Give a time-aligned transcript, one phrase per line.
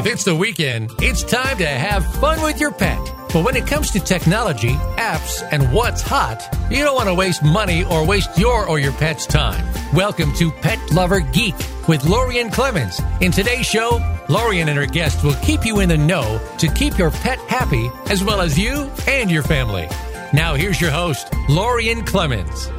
[0.00, 2.98] If it's the weekend, it's time to have fun with your pet.
[3.34, 7.42] But when it comes to technology, apps, and what's hot, you don't want to waste
[7.42, 9.62] money or waste your or your pet's time.
[9.92, 11.54] Welcome to Pet Lover Geek
[11.86, 12.98] with Lorien Clemens.
[13.20, 14.00] In today's show,
[14.30, 17.90] Lorien and her guests will keep you in the know to keep your pet happy
[18.06, 19.86] as well as you and your family.
[20.32, 22.70] Now here's your host, Lorien Clemens.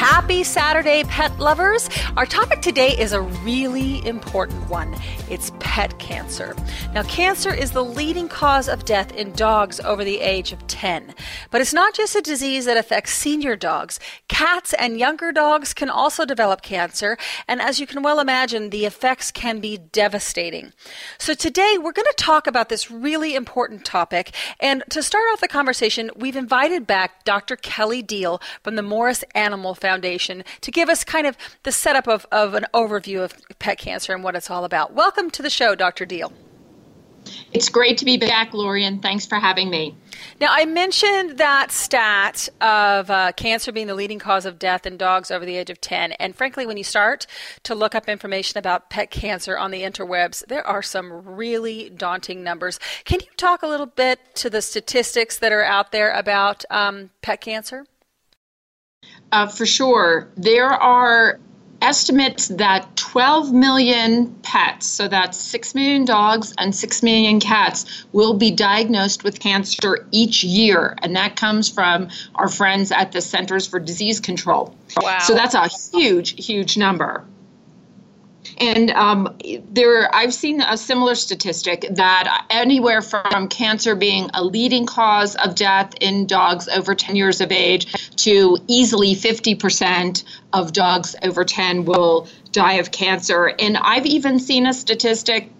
[0.00, 1.90] Happy Saturday, pet lovers!
[2.16, 4.96] Our topic today is a really important one.
[5.28, 6.56] It's pet cancer.
[6.94, 11.14] Now, cancer is the leading cause of death in dogs over the age of 10.
[11.50, 14.00] But it's not just a disease that affects senior dogs.
[14.28, 18.86] Cats and younger dogs can also develop cancer, and as you can well imagine, the
[18.86, 20.72] effects can be devastating.
[21.18, 24.34] So, today we're going to talk about this really important topic.
[24.60, 27.56] And to start off the conversation, we've invited back Dr.
[27.56, 32.06] Kelly Diehl from the Morris Animal Foundation Foundation to give us kind of the setup
[32.06, 34.94] of, of an overview of pet cancer and what it's all about.
[34.94, 36.06] Welcome to the show, Dr.
[36.06, 36.32] Diehl.
[37.52, 39.96] It's great to be back, Lori, and thanks for having me.
[40.40, 44.96] Now, I mentioned that stat of uh, cancer being the leading cause of death in
[44.96, 46.12] dogs over the age of 10.
[46.12, 47.26] And frankly, when you start
[47.64, 52.44] to look up information about pet cancer on the interwebs, there are some really daunting
[52.44, 52.78] numbers.
[53.04, 57.10] Can you talk a little bit to the statistics that are out there about um,
[57.22, 57.86] pet cancer?
[59.32, 60.28] Uh, for sure.
[60.36, 61.38] There are
[61.82, 68.34] estimates that 12 million pets, so that's 6 million dogs and 6 million cats, will
[68.34, 70.94] be diagnosed with cancer each year.
[71.02, 74.74] And that comes from our friends at the Centers for Disease Control.
[75.00, 75.18] Wow.
[75.20, 77.24] So that's a huge, huge number.
[78.58, 79.36] And um,
[79.70, 85.54] there, I've seen a similar statistic that anywhere from cancer being a leading cause of
[85.54, 91.84] death in dogs over 10 years of age to easily 50% of dogs over 10
[91.84, 93.52] will die of cancer.
[93.58, 95.50] And I've even seen a statistic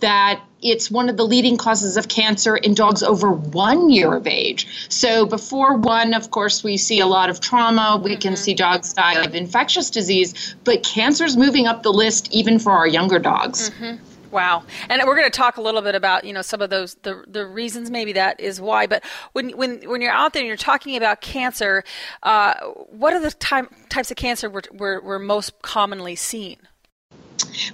[0.00, 4.26] that it's one of the leading causes of cancer in dogs over one year of
[4.26, 4.86] age.
[4.88, 8.00] So, before one, of course, we see a lot of trauma.
[8.02, 8.20] We mm-hmm.
[8.20, 12.58] can see dogs die of infectious disease, but cancer is moving up the list even
[12.58, 13.70] for our younger dogs.
[13.70, 14.04] Mm-hmm.
[14.30, 14.64] Wow.
[14.88, 17.24] And we're going to talk a little bit about, you know, some of those the
[17.26, 19.02] the reasons maybe that is why, but
[19.32, 21.84] when when when you're out there and you're talking about cancer,
[22.22, 22.54] uh,
[22.90, 26.58] what are the time, types of cancer we're, we're, we're most commonly seen?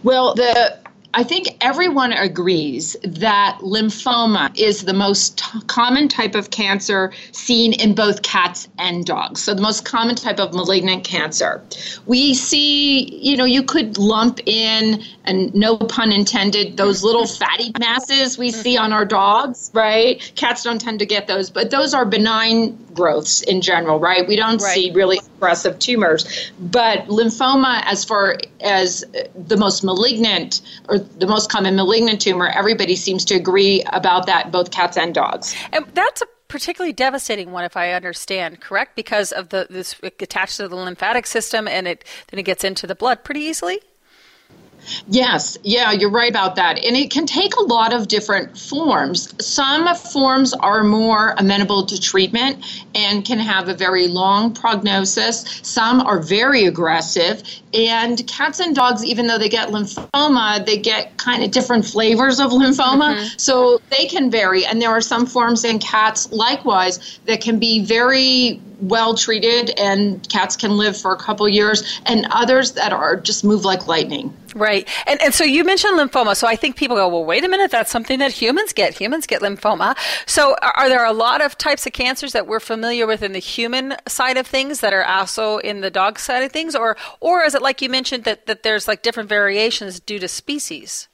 [0.03, 0.79] Well, the
[1.17, 7.73] I think everyone agrees that lymphoma is the most t- common type of cancer seen
[7.75, 9.41] in both cats and dogs.
[9.41, 11.63] So, the most common type of malignant cancer.
[12.07, 17.71] We see, you know, you could lump in, and no pun intended, those little fatty
[17.79, 20.33] masses we see on our dogs, right?
[20.35, 24.27] Cats don't tend to get those, but those are benign growths in general, right?
[24.27, 24.75] We don't right.
[24.75, 26.53] see really aggressive tumors.
[26.59, 29.05] But lymphoma, as far as
[29.35, 34.51] the most malignant or the most common malignant tumor, everybody seems to agree about that,
[34.51, 35.55] both cats and dogs.
[35.73, 40.59] And that's a particularly devastating one, if I understand correct, because of the this attached
[40.59, 43.81] to the lymphatic system, and it then it gets into the blood pretty easily.
[45.09, 46.85] Yes, yeah, you're right about that.
[46.85, 49.35] And it can take a lot of different forms.
[49.45, 52.65] Some forms are more amenable to treatment
[52.95, 55.61] and can have a very long prognosis.
[55.63, 57.43] Some are very aggressive.
[57.73, 62.39] And cats and dogs, even though they get lymphoma, they get kind of different flavors
[62.39, 63.17] of lymphoma.
[63.17, 63.39] Mm-hmm.
[63.39, 64.65] So they can vary.
[64.65, 70.29] And there are some forms in cats, likewise, that can be very well treated and
[70.29, 74.35] cats can live for a couple years, and others that are just move like lightning.
[74.55, 74.89] Right.
[75.09, 76.37] And, and so you mentioned lymphoma.
[76.37, 78.95] So I think people go, well, wait a minute, that's something that humans get.
[78.95, 79.97] Humans get lymphoma.
[80.27, 83.33] So are, are, there a lot of types of cancers that we're familiar with in
[83.33, 86.77] the human side of things that are also in the dog side of things?
[86.77, 90.29] Or, or is it like you mentioned that, that there's like different variations due to
[90.29, 91.09] species?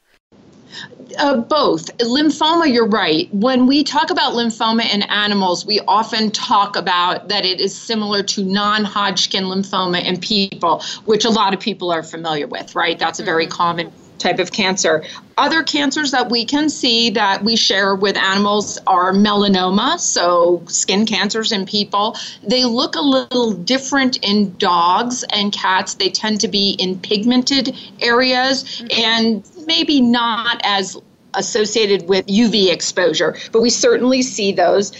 [1.18, 1.96] Uh, both.
[1.98, 3.28] Lymphoma, you're right.
[3.34, 8.22] When we talk about lymphoma in animals, we often talk about that it is similar
[8.24, 12.98] to non Hodgkin lymphoma in people, which a lot of people are familiar with, right?
[12.98, 13.56] That's a very mm-hmm.
[13.56, 15.02] common type of cancer.
[15.38, 21.06] Other cancers that we can see that we share with animals are melanoma, so skin
[21.06, 22.16] cancers in people.
[22.46, 25.94] They look a little different in dogs and cats.
[25.94, 28.86] They tend to be in pigmented areas mm-hmm.
[29.00, 30.96] and maybe not as
[31.34, 34.92] associated with UV exposure, but we certainly see those.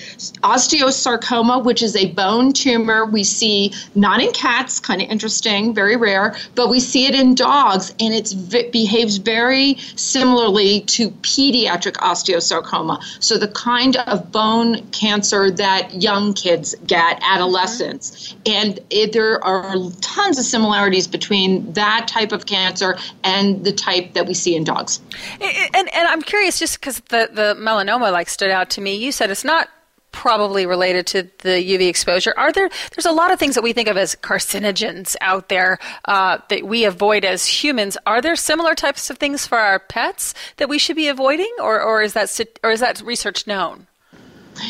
[0.43, 5.97] Osteosarcoma, which is a bone tumor, we see not in cats, kind of interesting, very
[5.97, 13.03] rare, but we see it in dogs, and it behaves very similarly to pediatric osteosarcoma.
[13.21, 18.41] So the kind of bone cancer that young kids get, adolescents, mm-hmm.
[18.47, 24.15] and it, there are tons of similarities between that type of cancer and the type
[24.15, 25.00] that we see in dogs.
[25.41, 29.12] And, and I'm curious, just because the, the melanoma like stood out to me, you
[29.12, 29.69] said it's not
[30.12, 32.34] probably related to the UV exposure.
[32.37, 32.69] Are there?
[32.94, 36.64] There's a lot of things that we think of as carcinogens out there uh, that
[36.64, 37.96] we avoid as humans.
[38.06, 41.81] Are there similar types of things for our pets that we should be avoiding, or,
[41.81, 43.87] or is that or is that research known?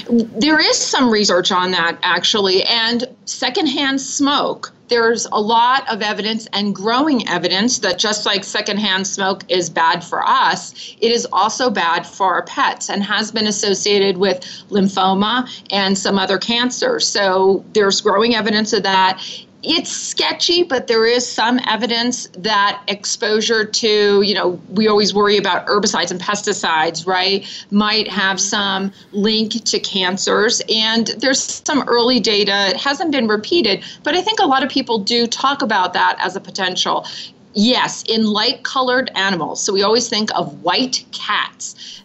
[0.09, 6.47] There is some research on that actually, and secondhand smoke there's a lot of evidence
[6.53, 11.71] and growing evidence that just like secondhand smoke is bad for us, it is also
[11.71, 17.07] bad for our pets and has been associated with lymphoma and some other cancers.
[17.07, 19.23] So there's growing evidence of that
[19.63, 25.37] it's sketchy, but there is some evidence that exposure to, you know, we always worry
[25.37, 30.63] about herbicides and pesticides, right, might have some link to cancers.
[30.69, 34.71] And there's some early data, it hasn't been repeated, but I think a lot of
[34.71, 37.07] people do talk about that as a potential.
[37.53, 39.63] Yes, in light colored animals.
[39.63, 42.01] So we always think of white cats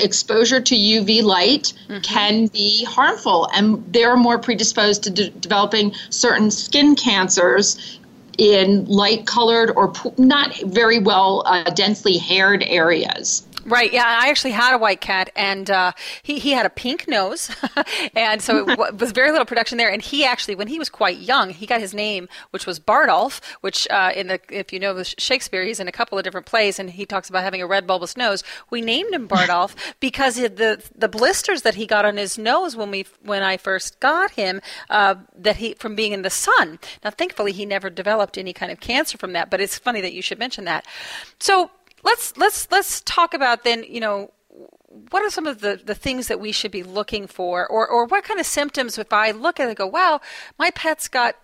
[0.00, 2.00] exposure to UV light mm-hmm.
[2.00, 7.98] can be harmful, and they're more predisposed to de- developing certain skin cancers
[8.38, 13.45] in light colored or not very well uh, densely haired areas.
[13.66, 13.92] Right.
[13.92, 15.90] Yeah, I actually had a white cat, and uh,
[16.22, 17.50] he he had a pink nose,
[18.14, 19.90] and so it w- was very little production there.
[19.90, 23.40] And he actually, when he was quite young, he got his name, which was Bardolph,
[23.62, 26.78] which uh, in the if you know Shakespeare, he's in a couple of different plays,
[26.78, 28.44] and he talks about having a red bulbous nose.
[28.70, 32.92] We named him Bardolph because the the blisters that he got on his nose when
[32.92, 34.60] we when I first got him,
[34.90, 36.78] uh, that he from being in the sun.
[37.02, 39.50] Now, thankfully, he never developed any kind of cancer from that.
[39.50, 40.86] But it's funny that you should mention that.
[41.40, 41.72] So
[42.06, 44.32] let's let's let's talk about then you know
[45.10, 47.66] what are some of the, the things that we should be looking for?
[47.66, 50.20] Or, or what kind of symptoms if i look at it and go wow
[50.58, 51.36] my pet's got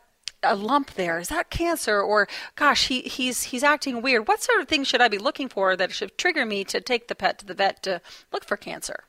[0.44, 1.20] a lump there.
[1.20, 2.00] Is that cancer?
[2.00, 2.26] Or
[2.56, 4.26] gosh he, he's he's acting weird.
[4.26, 7.09] What sort of things should i be looking for that should trigger me to take
[7.09, 8.00] the pet to the vet to
[8.32, 9.05] look for cancer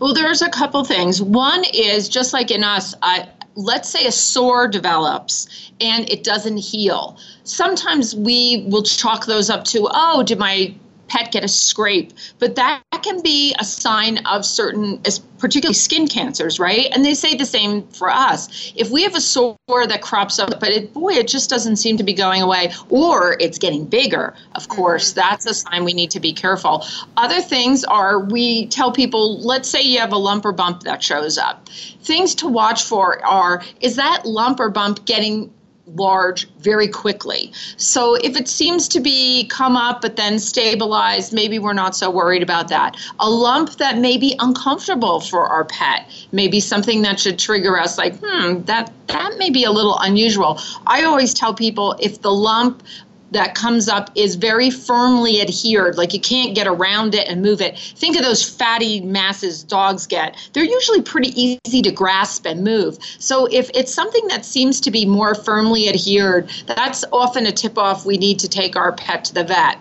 [0.00, 4.12] well there's a couple things one is just like in us I, let's say a
[4.12, 7.18] sore develops and it doesn't heal.
[7.44, 10.74] Sometimes we will chalk those up to, oh, did my
[11.08, 12.12] pet get a scrape?
[12.38, 15.00] But that can be a sign of certain,
[15.38, 16.88] particularly skin cancers, right?
[16.92, 18.72] And they say the same for us.
[18.76, 21.96] If we have a sore that crops up, but it, boy, it just doesn't seem
[21.96, 24.72] to be going away, or it's getting bigger, of mm-hmm.
[24.72, 26.84] course, that's a sign we need to be careful.
[27.16, 31.02] Other things are we tell people, let's say you have a lump or bump that
[31.02, 31.68] shows up.
[32.02, 35.52] Things to watch for are is that lump or bump getting
[35.94, 37.52] large very quickly.
[37.76, 42.10] So if it seems to be come up but then stabilized, maybe we're not so
[42.10, 42.96] worried about that.
[43.20, 47.98] A lump that may be uncomfortable for our pet, maybe something that should trigger us
[47.98, 50.60] like, hmm, that that may be a little unusual.
[50.86, 52.82] I always tell people if the lump
[53.30, 57.60] that comes up is very firmly adhered, like you can't get around it and move
[57.60, 57.78] it.
[57.78, 60.36] Think of those fatty masses dogs get.
[60.52, 62.98] They're usually pretty easy to grasp and move.
[63.18, 67.78] So if it's something that seems to be more firmly adhered, that's often a tip
[67.78, 69.78] off we need to take our pet to the vet.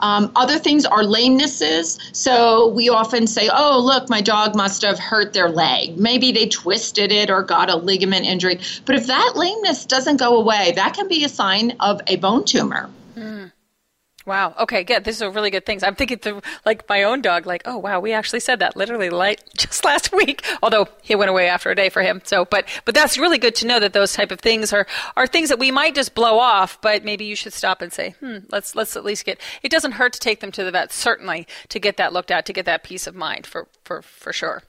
[0.00, 1.98] Um, other things are lamenesses.
[2.12, 5.98] So we often say, oh, look, my dog must have hurt their leg.
[5.98, 8.60] Maybe they twisted it or got a ligament injury.
[8.84, 12.44] But if that lameness doesn't go away, that can be a sign of a bone
[12.44, 12.90] tumor.
[13.16, 13.52] Mm.
[14.28, 14.54] Wow.
[14.58, 14.84] Okay.
[14.84, 15.04] Good.
[15.04, 15.82] These are really good things.
[15.82, 17.46] I'm thinking through like my own dog.
[17.46, 20.44] Like, oh wow, we actually said that literally like just last week.
[20.62, 22.20] Although he went away after a day for him.
[22.24, 25.26] So, but but that's really good to know that those type of things are are
[25.26, 26.78] things that we might just blow off.
[26.82, 29.40] But maybe you should stop and say, hmm, let's let's at least get.
[29.62, 30.92] It doesn't hurt to take them to the vet.
[30.92, 34.32] Certainly to get that looked at to get that peace of mind for for for
[34.34, 34.62] sure.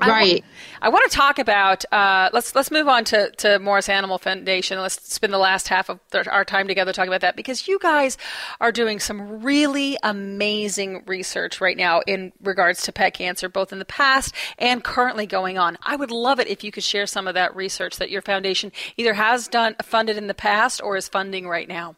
[0.00, 0.44] Right.
[0.80, 1.84] I, want to talk about.
[1.92, 4.80] Uh, let's let's move on to, to Morris Animal Foundation.
[4.80, 8.18] Let's spend the last half of our time together talking about that because you guys
[8.60, 13.78] are doing some really amazing research right now in regards to pet cancer, both in
[13.78, 15.78] the past and currently going on.
[15.82, 18.72] I would love it if you could share some of that research that your foundation
[18.96, 21.96] either has done funded in the past or is funding right now.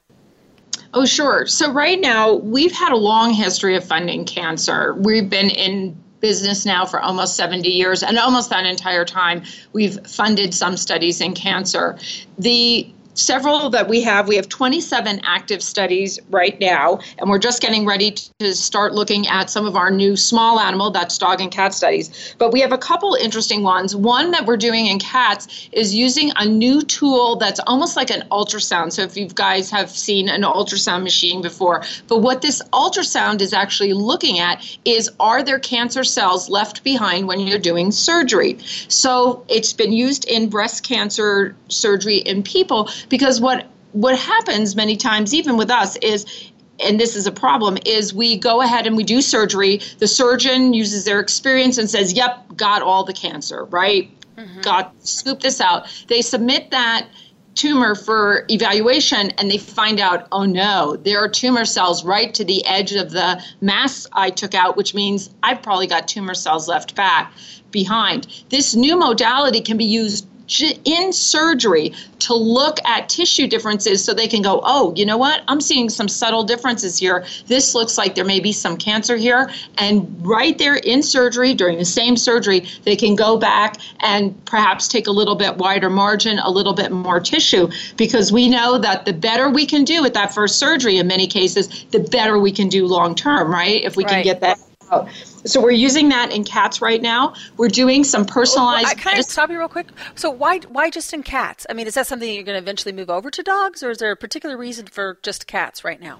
[0.92, 1.46] Oh, sure.
[1.46, 4.94] So, right now, we've had a long history of funding cancer.
[4.94, 9.42] We've been in business now for almost 70 years, and almost that entire time,
[9.74, 11.98] we've funded some studies in cancer.
[12.38, 14.28] The several that we have.
[14.28, 19.26] We have 27 active studies right now, and we're just getting ready to start looking
[19.26, 22.34] at some of our new small animal, that's dog and cat studies.
[22.38, 23.94] But we have a couple interesting ones.
[23.96, 28.24] One that we're doing in cats is using a new tool that's almost like an
[28.30, 28.92] ultrasound.
[28.92, 33.52] So if you guys have seen an ultrasound machine before, but what this ultrasound is
[33.52, 38.58] actually looking at is are there cancer cells left behind when you're doing surgery?
[38.88, 44.96] So it's been used in breast cancer surgery in people because what what happens many
[44.96, 48.96] times even with us is and this is a problem is we go ahead and
[48.96, 49.80] we do surgery.
[50.00, 54.10] The surgeon uses their experience and says yep got all the cancer right?
[54.36, 54.62] Mm-hmm.
[54.62, 55.86] got scoop this out.
[56.08, 57.08] They submit that
[57.54, 62.44] tumor for evaluation and they find out oh no there are tumor cells right to
[62.44, 66.66] the edge of the mass i took out which means i've probably got tumor cells
[66.66, 67.32] left back
[67.74, 68.44] behind.
[68.48, 74.28] This new modality can be used in surgery to look at tissue differences so they
[74.28, 75.42] can go, oh, you know what?
[75.48, 77.24] I'm seeing some subtle differences here.
[77.46, 79.50] This looks like there may be some cancer here.
[79.78, 84.88] And right there in surgery, during the same surgery, they can go back and perhaps
[84.88, 89.04] take a little bit wider margin, a little bit more tissue, because we know that
[89.04, 92.52] the better we can do with that first surgery in many cases, the better we
[92.52, 93.82] can do long term, right?
[93.82, 94.12] If we right.
[94.12, 94.58] can get that
[94.90, 95.08] out.
[95.44, 97.34] So we're using that in cats right now.
[97.56, 98.86] We're doing some personalized.
[98.86, 99.88] Well, can I stop you real quick?
[100.14, 101.66] So why why just in cats?
[101.68, 103.98] I mean, is that something you're going to eventually move over to dogs, or is
[103.98, 106.18] there a particular reason for just cats right now?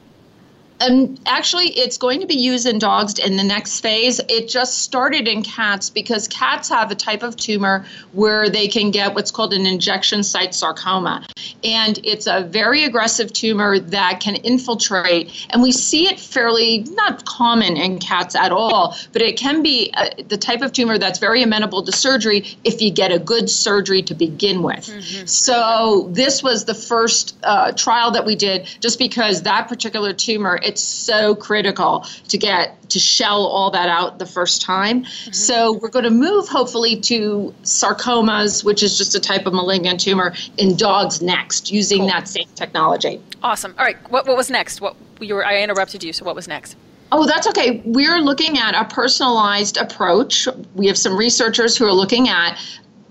[0.85, 4.21] And actually, it's going to be used in dogs in the next phase.
[4.29, 8.91] It just started in cats because cats have a type of tumor where they can
[8.91, 11.27] get what's called an injection site sarcoma.
[11.63, 15.47] And it's a very aggressive tumor that can infiltrate.
[15.51, 19.91] And we see it fairly, not common in cats at all, but it can be
[19.95, 23.49] uh, the type of tumor that's very amenable to surgery if you get a good
[23.49, 24.87] surgery to begin with.
[24.87, 25.27] Mm-hmm.
[25.27, 30.59] So, this was the first uh, trial that we did just because that particular tumor
[30.75, 35.05] it's so critical to get to shell all that out the first time.
[35.05, 35.33] Mm-hmm.
[35.33, 40.01] So we're going to move hopefully to sarcomas, which is just a type of malignant
[40.01, 42.09] tumor in dogs next, using cool.
[42.09, 43.21] that same technology.
[43.45, 43.73] Awesome.
[43.79, 44.81] All right, what, what was next?
[44.81, 45.47] What you were?
[45.47, 46.13] I interrupted you.
[46.13, 46.77] So what was next?
[47.13, 47.81] Oh, that's okay.
[47.85, 50.49] We're looking at a personalized approach.
[50.75, 52.59] We have some researchers who are looking at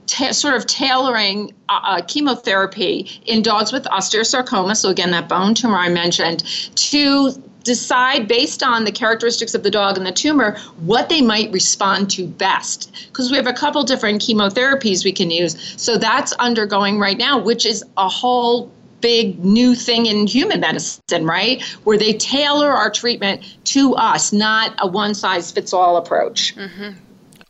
[0.06, 5.56] Ta- sort of tailoring uh, uh, chemotherapy in dogs with osteosarcoma, so again, that bone
[5.56, 6.44] tumor I mentioned,
[6.76, 7.32] to
[7.64, 12.10] decide based on the characteristics of the dog and the tumor what they might respond
[12.12, 13.08] to best.
[13.08, 15.76] Because we have a couple different chemotherapies we can use.
[15.82, 21.26] So that's undergoing right now, which is a whole big new thing in human medicine,
[21.26, 21.62] right?
[21.84, 26.56] Where they tailor our treatment to us, not a one size fits all approach.
[26.56, 26.92] Mm-hmm.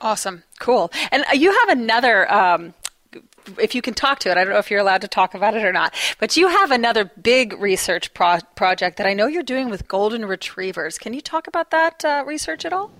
[0.01, 0.43] Awesome.
[0.59, 0.91] Cool.
[1.11, 2.31] And you have another.
[2.31, 2.73] Um,
[3.59, 5.55] if you can talk to it, I don't know if you're allowed to talk about
[5.55, 9.43] it or not, but you have another big research pro- project that I know you're
[9.43, 10.97] doing with golden retrievers.
[10.97, 12.91] Can you talk about that uh, research at all?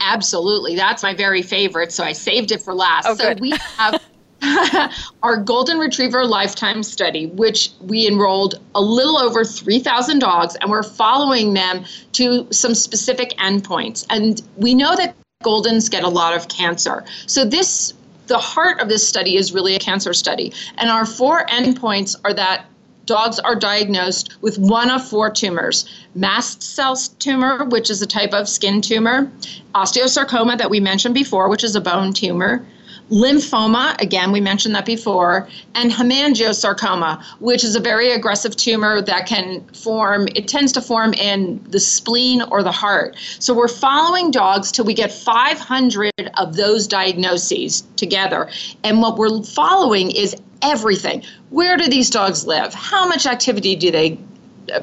[0.00, 0.76] Absolutely.
[0.76, 3.06] That's my very favorite, so I saved it for last.
[3.06, 4.02] Oh, so we have
[5.22, 10.82] our golden retriever lifetime study, which we enrolled a little over 3,000 dogs, and we're
[10.82, 14.06] following them to some specific endpoints.
[14.08, 17.04] And we know that Goldens get a lot of cancer.
[17.26, 17.94] So this
[18.30, 20.52] the heart of this study is really a cancer study.
[20.78, 22.64] And our four endpoints are that
[23.04, 28.32] dogs are diagnosed with one of four tumors mast cell tumor, which is a type
[28.32, 29.30] of skin tumor,
[29.74, 32.64] osteosarcoma that we mentioned before, which is a bone tumor,
[33.10, 39.26] lymphoma, again, we mentioned that before, and hemangiosarcoma, which is a very aggressive tumor that
[39.26, 43.16] can form, it tends to form in the spleen or the heart.
[43.38, 48.48] So we're following dogs till we get 500 of those diagnoses together.
[48.84, 51.22] And what we're following is everything.
[51.50, 52.74] Where do these dogs live?
[52.74, 54.18] How much activity do they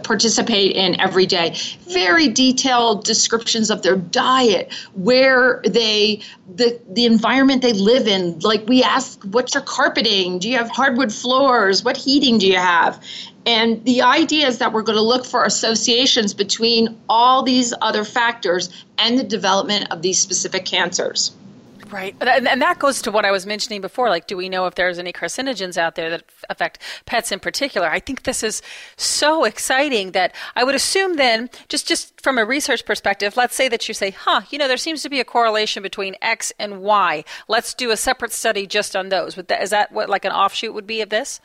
[0.04, 1.56] participate in every day.
[1.88, 6.22] Very detailed descriptions of their diet, where they,
[6.56, 8.40] the, the environment they live in.
[8.40, 10.40] Like we ask, what's your carpeting?
[10.40, 11.84] Do you have hardwood floors?
[11.84, 13.04] What heating do you have?
[13.46, 18.04] And the idea is that we're going to look for associations between all these other
[18.04, 21.32] factors and the development of these specific cancers.
[21.90, 22.16] Right.
[22.20, 24.10] And, that goes to what I was mentioning before.
[24.10, 27.90] Like, do we know if there's any carcinogens out there that affect pets in particular?
[27.90, 28.62] I think this is
[28.98, 33.70] so exciting that I would assume then, just, just from a research perspective, let's say
[33.70, 36.82] that you say, huh, you know, there seems to be a correlation between X and
[36.82, 37.24] Y.
[37.48, 39.38] Let's do a separate study just on those.
[39.38, 41.40] Is that what like an offshoot would be of this?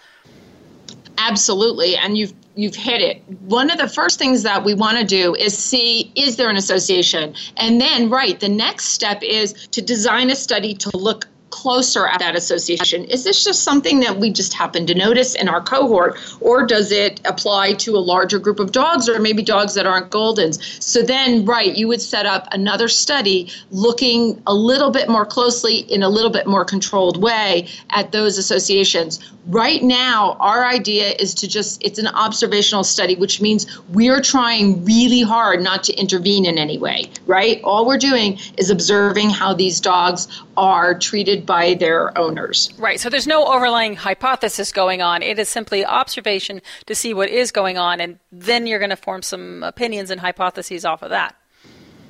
[1.18, 3.22] Absolutely, and you've you've hit it.
[3.42, 6.56] One of the first things that we want to do is see is there an
[6.56, 12.08] association, and then right, the next step is to design a study to look closer
[12.08, 13.04] at that association.
[13.04, 16.90] Is this just something that we just happen to notice in our cohort, or does
[16.90, 20.60] it apply to a larger group of dogs, or maybe dogs that aren't Goldens?
[20.82, 25.80] So then, right, you would set up another study looking a little bit more closely
[25.92, 29.20] in a little bit more controlled way at those associations.
[29.48, 34.84] Right now, our idea is to just, it's an observational study, which means we're trying
[34.84, 37.60] really hard not to intervene in any way, right?
[37.62, 42.72] All we're doing is observing how these dogs are treated by their owners.
[42.78, 43.00] Right.
[43.00, 45.22] So there's no overlying hypothesis going on.
[45.22, 48.96] It is simply observation to see what is going on, and then you're going to
[48.96, 51.36] form some opinions and hypotheses off of that.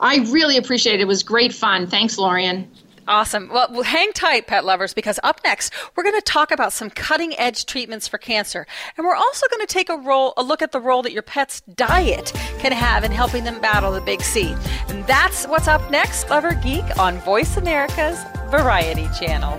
[0.00, 1.00] I really appreciate it.
[1.00, 1.86] It was great fun.
[1.86, 2.70] Thanks, Lorien.
[3.08, 3.48] Awesome.
[3.48, 7.38] Well, hang tight, pet lovers, because up next we're going to talk about some cutting
[7.38, 8.66] edge treatments for cancer,
[8.96, 11.22] and we're also going to take a role, a look at the role that your
[11.22, 14.54] pet's diet can have in helping them battle the big C.
[14.88, 18.18] And that's what's up next, Lover Geek, on Voice America's
[18.50, 19.58] Variety Channel.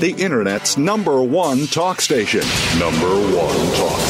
[0.00, 2.40] The Internet's number one talk station.
[2.78, 4.09] Number one talk.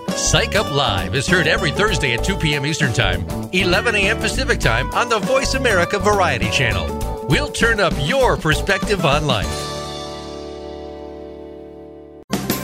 [0.15, 2.65] Psych Up Live is heard every Thursday at 2 p.m.
[2.65, 4.17] Eastern Time, 11 a.m.
[4.17, 7.25] Pacific Time on the Voice America Variety Channel.
[7.29, 9.47] We'll turn up your perspective on life.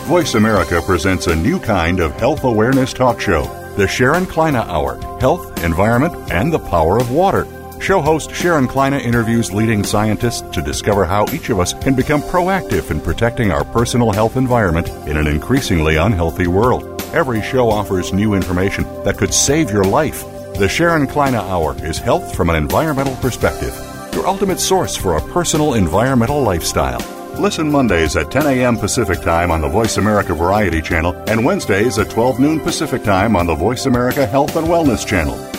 [0.08, 3.44] Voice America presents a new kind of health awareness talk show,
[3.78, 7.48] the Sharon Kleyne Hour Health, Environment, and the Power of Water.
[7.80, 12.22] Show host Sharon Kleyne interviews leading scientists to discover how each of us can become
[12.22, 16.97] proactive in protecting our personal health environment in an increasingly unhealthy world.
[17.14, 20.24] Every show offers new information that could save your life.
[20.56, 23.74] The Sharon Kleyne Hour is health from an environmental perspective,
[24.14, 27.00] your ultimate source for a personal environmental lifestyle.
[27.40, 28.78] Listen Mondays at 10 a.m.
[28.78, 33.38] Pacific Time on the Voice America Variety Channel and Wednesdays at 12 noon Pacific Time
[33.38, 35.57] on the Voice America Health and Wellness Channel.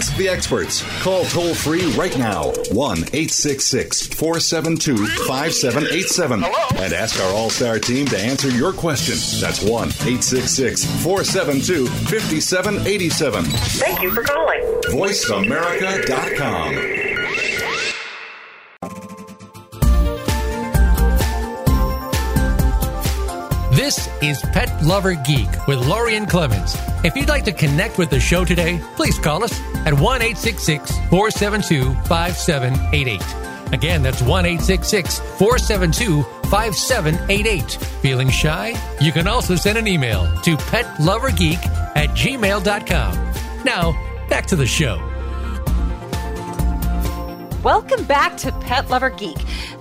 [0.00, 0.82] Ask the experts.
[1.02, 8.06] Call toll free right now 1 866 472 5787 and ask our All Star team
[8.06, 9.16] to answer your question.
[9.42, 13.44] That's 1 866 472 5787.
[13.44, 14.62] Thank you for calling.
[14.88, 16.74] VoiceAmerica.com.
[23.76, 26.74] This is Pet Lover Geek with Lorien Clemens.
[27.04, 30.20] If you'd like to connect with the show today, please call us at 1
[31.10, 33.22] 472 5788.
[33.72, 37.72] Again, that's 1 472 5788.
[38.02, 38.74] Feeling shy?
[39.00, 41.64] You can also send an email to petlovergeek
[41.96, 43.64] at gmail.com.
[43.64, 43.92] Now,
[44.28, 44.98] back to the show.
[47.62, 49.36] Welcome back to Pet Lover Geek.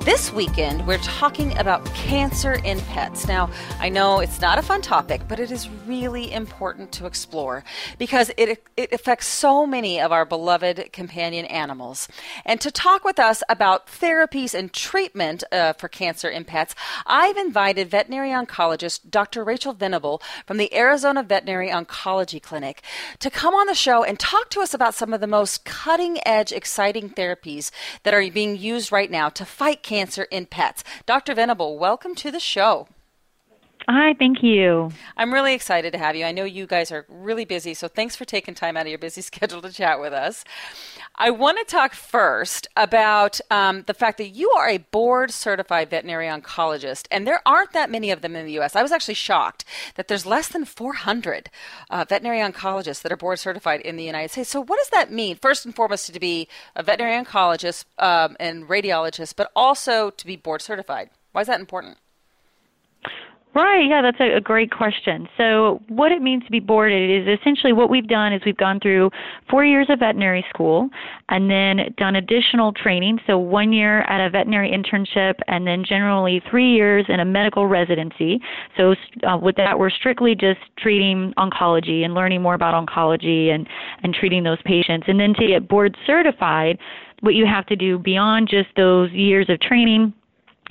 [0.06, 3.28] This weekend, we're talking about cancer in pets.
[3.28, 7.66] Now, I know it's not a fun topic, but it is really important to explore
[7.98, 12.08] because it, it affects so many of our beloved companion animals.
[12.46, 17.38] And to talk with us about therapies and treatment uh, for cancer in pets, I've
[17.38, 19.44] invited veterinary oncologist Dr.
[19.44, 22.82] Rachel Venable from the Arizona Veterinary Oncology Clinic
[23.20, 26.20] to come on the show and talk to us about some of the most cutting
[26.26, 27.70] edge, exciting therapies
[28.04, 30.84] that are being used right now to fight cancer in pets.
[31.08, 31.34] Dr.
[31.34, 32.88] Venable, welcome to the show.
[33.92, 34.92] Hi, thank you.
[35.18, 36.24] I'm really excited to have you.
[36.24, 39.00] I know you guys are really busy, so thanks for taking time out of your
[39.00, 40.44] busy schedule to chat with us.
[41.16, 45.90] I want to talk first about um, the fact that you are a board certified
[45.90, 48.76] veterinary oncologist, and there aren't that many of them in the U.S.
[48.76, 51.50] I was actually shocked that there's less than 400
[51.90, 54.52] uh, veterinary oncologists that are board certified in the United States.
[54.52, 55.36] So, what does that mean?
[55.36, 60.36] First and foremost, to be a veterinary oncologist um, and radiologist, but also to be
[60.36, 61.10] board certified.
[61.32, 61.98] Why is that important?
[63.56, 65.28] Right, yeah, that's a, a, great question.
[65.36, 68.80] So, what it means to be boarded is essentially what we've done is we've gone
[68.80, 69.10] through
[69.50, 70.88] four years of veterinary school
[71.30, 73.18] and then done additional training.
[73.26, 77.66] So, one year at a veterinary internship and then generally three years in a medical
[77.66, 78.40] residency.
[78.78, 78.94] So,
[79.28, 83.68] uh, with that, we're strictly just treating oncology and learning more about oncology and,
[84.04, 85.06] and treating those patients.
[85.08, 86.78] And then to get board certified,
[87.22, 90.14] what you have to do beyond just those years of training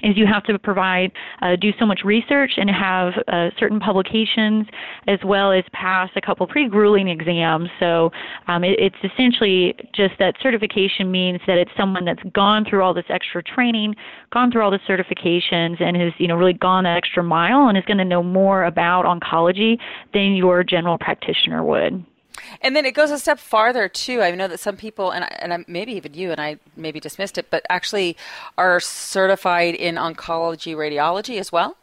[0.02, 4.66] is you have to provide uh, do so much research and have uh, certain publications
[5.06, 7.68] as well as pass a couple pretty grueling exams.
[7.80, 8.10] So
[8.46, 12.94] um, it, it's essentially just that certification means that it's someone that's gone through all
[12.94, 13.94] this extra training
[14.32, 17.78] gone through all the certifications and has you know really gone that extra mile and
[17.78, 19.78] is going to know more about oncology
[20.12, 22.04] than your general practitioner would
[22.60, 24.22] and then it goes a step farther too.
[24.22, 27.50] I know that some people, and and maybe even you, and I maybe dismissed it,
[27.50, 28.16] but actually
[28.56, 31.76] are certified in oncology radiology as well.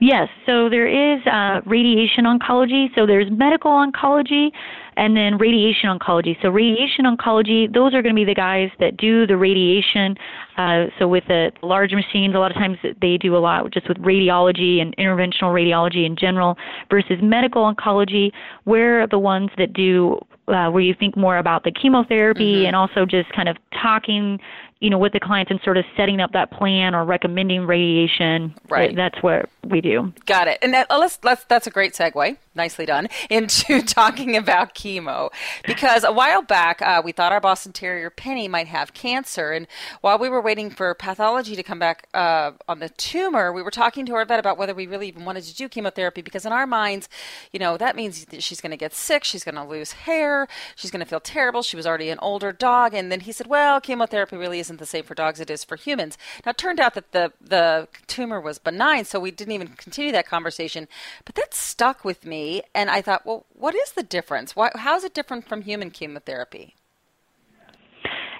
[0.00, 2.94] Yes, so there is uh, radiation oncology.
[2.94, 4.52] So there's medical oncology,
[4.98, 6.36] and then radiation oncology.
[6.42, 10.16] So radiation oncology, those are going to be the guys that do the radiation.
[10.56, 13.88] Uh, so with the large machines, a lot of times they do a lot just
[13.88, 16.58] with radiology and interventional radiology in general.
[16.90, 18.32] Versus medical oncology,
[18.64, 22.66] we're the ones that do uh, where you think more about the chemotherapy mm-hmm.
[22.66, 24.40] and also just kind of talking
[24.80, 28.54] you know, with the clients and sort of setting up that plan or recommending radiation.
[28.68, 28.94] Right.
[28.94, 30.12] That's what we do.
[30.26, 30.58] Got it.
[30.62, 35.30] And that, let's, let's, that's a great segue nicely done, into talking about chemo.
[35.64, 39.52] Because a while back, uh, we thought our Boston Terrier Penny might have cancer.
[39.52, 39.66] And
[40.02, 43.70] while we were waiting for pathology to come back uh, on the tumor, we were
[43.70, 46.20] talking to our vet about whether we really even wanted to do chemotherapy.
[46.20, 47.08] Because in our minds,
[47.52, 50.48] you know, that means that she's going to get sick, she's going to lose hair,
[50.76, 51.62] she's going to feel terrible.
[51.62, 52.92] She was already an older dog.
[52.92, 55.76] And then he said, well, chemotherapy really isn't the same for dogs it is for
[55.76, 56.18] humans.
[56.44, 60.12] Now, it turned out that the, the tumor was benign, so we didn't even continue
[60.12, 60.88] that conversation.
[61.24, 64.56] But that stuck with me and I thought, well, what is the difference?
[64.56, 66.74] Why, how is it different from human chemotherapy?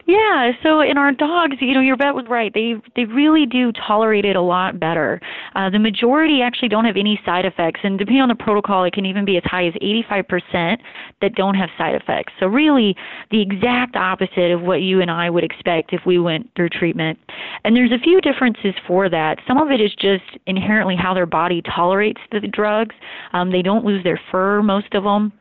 [0.09, 2.51] Yeah, so in our dogs, you know, your vet was right.
[2.55, 5.21] They they really do tolerate it a lot better.
[5.55, 8.95] Uh, the majority actually don't have any side effects, and depending on the protocol, it
[8.95, 10.79] can even be as high as 85%
[11.21, 12.33] that don't have side effects.
[12.41, 12.97] So really,
[13.31, 17.19] the exact opposite of what you and I would expect if we went through treatment.
[17.65, 19.41] And there's a few differences for that.
[19.47, 22.97] Some of it is just inherently how their body tolerates the drugs.
[23.35, 25.35] Um, they don't lose their fur, most of them.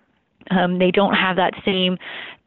[0.51, 1.97] Um, they don't have that same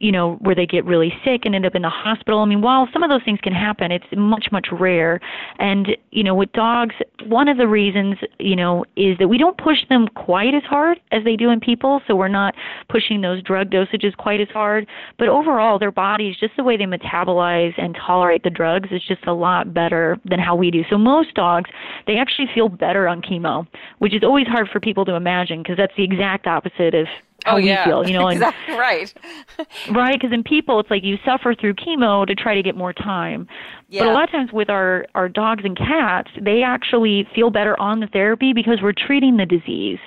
[0.00, 2.40] you know, where they get really sick and end up in the hospital.
[2.40, 5.20] I mean, while some of those things can happen, it's much, much rare.
[5.58, 6.94] And, you know, with dogs,
[7.26, 10.98] one of the reasons, you know, is that we don't push them quite as hard
[11.12, 12.00] as they do in people.
[12.08, 12.54] So we're not
[12.88, 14.86] pushing those drug dosages quite as hard.
[15.18, 19.26] But overall, their bodies, just the way they metabolize and tolerate the drugs, is just
[19.26, 20.82] a lot better than how we do.
[20.88, 21.68] So most dogs,
[22.06, 23.66] they actually feel better on chemo,
[23.98, 27.06] which is always hard for people to imagine because that's the exact opposite of
[27.44, 27.86] how oh, yeah.
[27.86, 28.20] we feel, you know.
[28.30, 29.12] And, exactly right.
[29.90, 32.92] right, because in people, it's like you suffer through chemo to try to get more
[32.92, 33.48] time.
[33.88, 34.04] Yeah.
[34.04, 37.78] But a lot of times with our our dogs and cats, they actually feel better
[37.80, 39.98] on the therapy because we're treating the disease.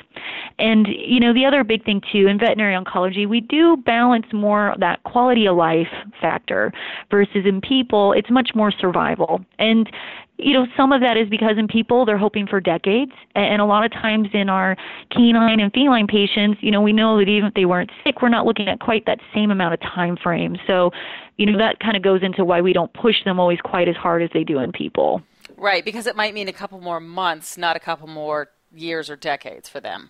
[0.57, 4.73] And you know, the other big thing too in veterinary oncology, we do balance more
[4.79, 5.89] that quality of life
[6.21, 6.71] factor
[7.11, 9.43] versus in people, it's much more survival.
[9.59, 9.89] And
[10.37, 13.65] you know, some of that is because in people they're hoping for decades, and a
[13.65, 14.75] lot of times in our
[15.11, 18.29] canine and feline patients, you know, we know that even if they weren't sick, we're
[18.29, 20.57] not looking at quite that same amount of time frame.
[20.65, 20.91] So,
[21.37, 23.95] you know, that kind of goes into why we don't push them always quite as
[23.95, 25.21] hard as they do in people.
[25.55, 29.15] Right, because it might mean a couple more months, not a couple more years or
[29.15, 30.09] decades for them.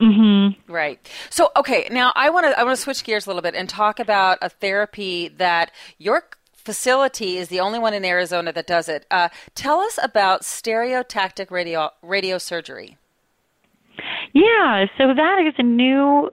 [0.00, 0.72] Mm-hmm.
[0.72, 1.08] Right.
[1.30, 3.68] So, okay, now I want to I want to switch gears a little bit and
[3.68, 6.24] talk about a therapy that your
[6.64, 9.06] facility is the only one in Arizona that does it.
[9.10, 12.96] Uh, tell us about stereotactic radio radio surgery.
[14.32, 16.30] Yeah, so that is a new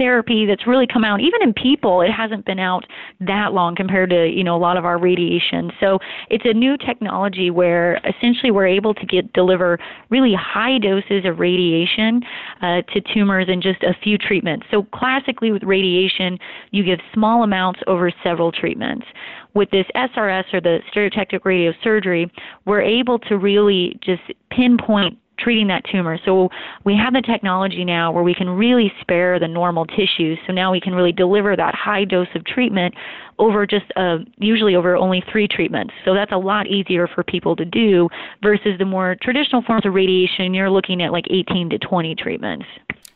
[0.00, 2.84] therapy that's really come out even in people it hasn't been out
[3.20, 5.98] that long compared to you know a lot of our radiation so
[6.30, 11.38] it's a new technology where essentially we're able to get deliver really high doses of
[11.38, 12.22] radiation
[12.62, 16.38] uh, to tumors in just a few treatments so classically with radiation
[16.70, 19.06] you give small amounts over several treatments
[19.54, 22.30] with this SRS or the stereotactic radiosurgery,
[22.66, 26.18] we're able to really just pinpoint treating that tumor.
[26.24, 26.50] So
[26.84, 30.38] we have the technology now where we can really spare the normal tissues.
[30.46, 32.94] So now we can really deliver that high dose of treatment
[33.38, 35.94] over just uh, usually over only three treatments.
[36.04, 38.08] So that's a lot easier for people to do
[38.42, 40.52] versus the more traditional forms of radiation.
[40.52, 42.66] You're looking at like 18 to 20 treatments.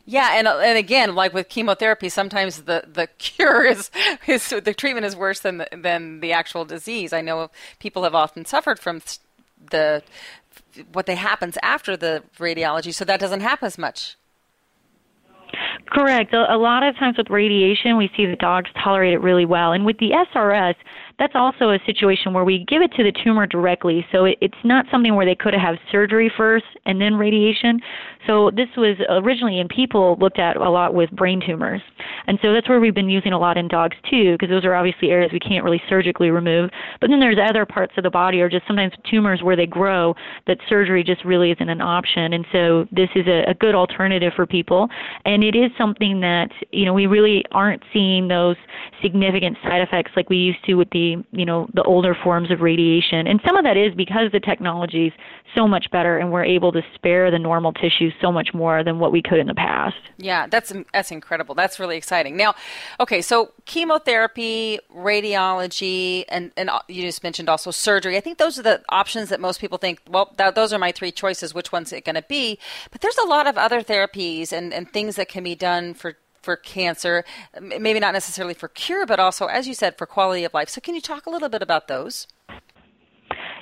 [0.06, 3.90] Yeah, and uh, and again, like with chemotherapy, sometimes the, the cure is,
[4.26, 7.12] is the treatment is worse than the, than the actual disease.
[7.12, 9.00] I know people have often suffered from
[9.70, 10.02] the
[10.92, 14.16] what they happens after the radiology, so that doesn't happen as much.
[15.86, 16.34] Correct.
[16.34, 19.72] A, a lot of times with radiation, we see the dogs tolerate it really well.
[19.72, 20.74] And with the SRS,
[21.18, 24.04] that's also a situation where we give it to the tumor directly.
[24.10, 27.80] So it, it's not something where they could have surgery first and then radiation.
[28.26, 31.82] So this was originally in people looked at a lot with brain tumors.
[32.26, 34.74] And so that's where we've been using a lot in dogs too, because those are
[34.74, 36.70] obviously areas we can't really surgically remove.
[37.00, 40.14] But then there's other parts of the body or just sometimes tumors where they grow
[40.46, 42.32] that surgery just really isn't an option.
[42.32, 44.88] And so this is a, a good alternative for people.
[45.24, 48.56] And it is something that, you know, we really aren't seeing those
[49.02, 52.60] significant side effects like we used to with the, you know, the older forms of
[52.60, 53.26] radiation.
[53.26, 55.12] And some of that is because the technology is
[55.54, 58.98] so much better and we're able to spare the normal tissues so much more than
[58.98, 59.96] what we could in the past.
[60.16, 61.54] Yeah, that's that's incredible.
[61.54, 62.36] That's really exciting.
[62.36, 62.54] Now,
[62.98, 68.16] okay, so chemotherapy, radiology, and and uh, you just mentioned also surgery.
[68.16, 70.00] I think those are the options that most people think.
[70.08, 71.54] Well, those are my three choices.
[71.54, 72.58] Which one's it going to be?
[72.90, 76.16] But there's a lot of other therapies and and things that can be done for
[76.44, 77.24] for cancer,
[77.60, 80.68] maybe not necessarily for cure, but also, as you said, for quality of life.
[80.68, 82.26] So, can you talk a little bit about those?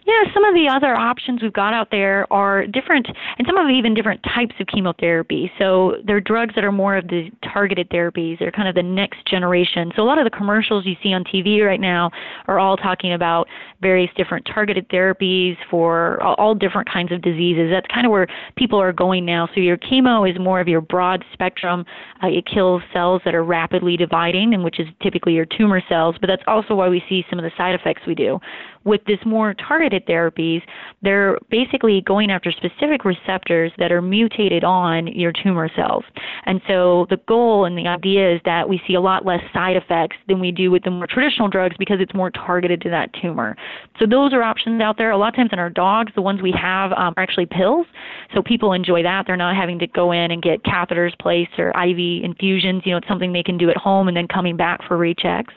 [0.05, 3.07] Yeah, some of the other options we've got out there are different,
[3.39, 5.51] and some of even different types of chemotherapy.
[5.59, 8.41] So they're drugs that are more of the targeted therapies.
[8.41, 9.93] They're kind of the next generation.
[9.95, 12.11] So a lot of the commercials you see on TV right now
[12.49, 13.47] are all talking about
[13.81, 17.71] various different targeted therapies for all different kinds of diseases.
[17.71, 19.49] That's kind of where people are going now.
[19.55, 21.85] So your chemo is more of your broad spectrum.
[22.23, 26.17] Uh, it kills cells that are rapidly dividing, and which is typically your tumor cells.
[26.21, 28.41] But that's also why we see some of the side effects we do
[28.85, 30.63] with this more targeted therapies,
[31.03, 36.05] they're basically going after specific receptors that are mutated on your tumor cells.
[36.47, 39.77] And so the goal and the idea is that we see a lot less side
[39.77, 43.11] effects than we do with the more traditional drugs because it's more targeted to that
[43.21, 43.57] tumor.
[43.99, 45.11] So those are options out there.
[45.11, 47.87] A lot of times in our dogs, the ones we have um, are actually pills.
[48.35, 49.25] So people enjoy that.
[49.27, 52.83] They're not having to go in and get catheters placed or IV infusions.
[52.85, 55.53] You know, it's something they can do at home and then coming back for rechecks.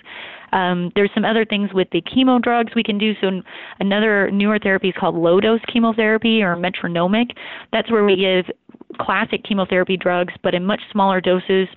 [0.55, 3.13] Um, there's some other things with the chemo drugs we can do.
[3.19, 3.41] So
[3.79, 7.31] another newer therapy is called low dose chemotherapy or metronomic.
[7.73, 8.45] That's where we give
[8.99, 11.67] classic chemotherapy drugs, but in much smaller doses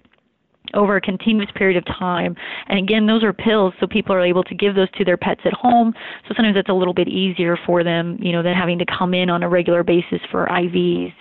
[0.75, 2.37] over a continuous period of time.
[2.69, 5.41] And again, those are pills, so people are able to give those to their pets
[5.45, 5.95] at home.
[6.29, 9.15] So sometimes that's a little bit easier for them, you know, than having to come
[9.15, 11.13] in on a regular basis for IVs.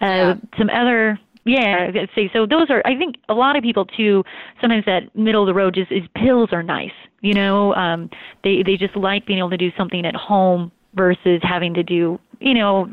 [0.00, 0.34] Uh, yeah.
[0.56, 2.82] Some other yeah, see, so those are.
[2.84, 4.22] I think a lot of people too.
[4.60, 6.92] Sometimes that middle of the road just is pills are nice.
[7.20, 8.10] You know, um,
[8.44, 12.18] they they just like being able to do something at home versus having to do.
[12.40, 12.92] You know,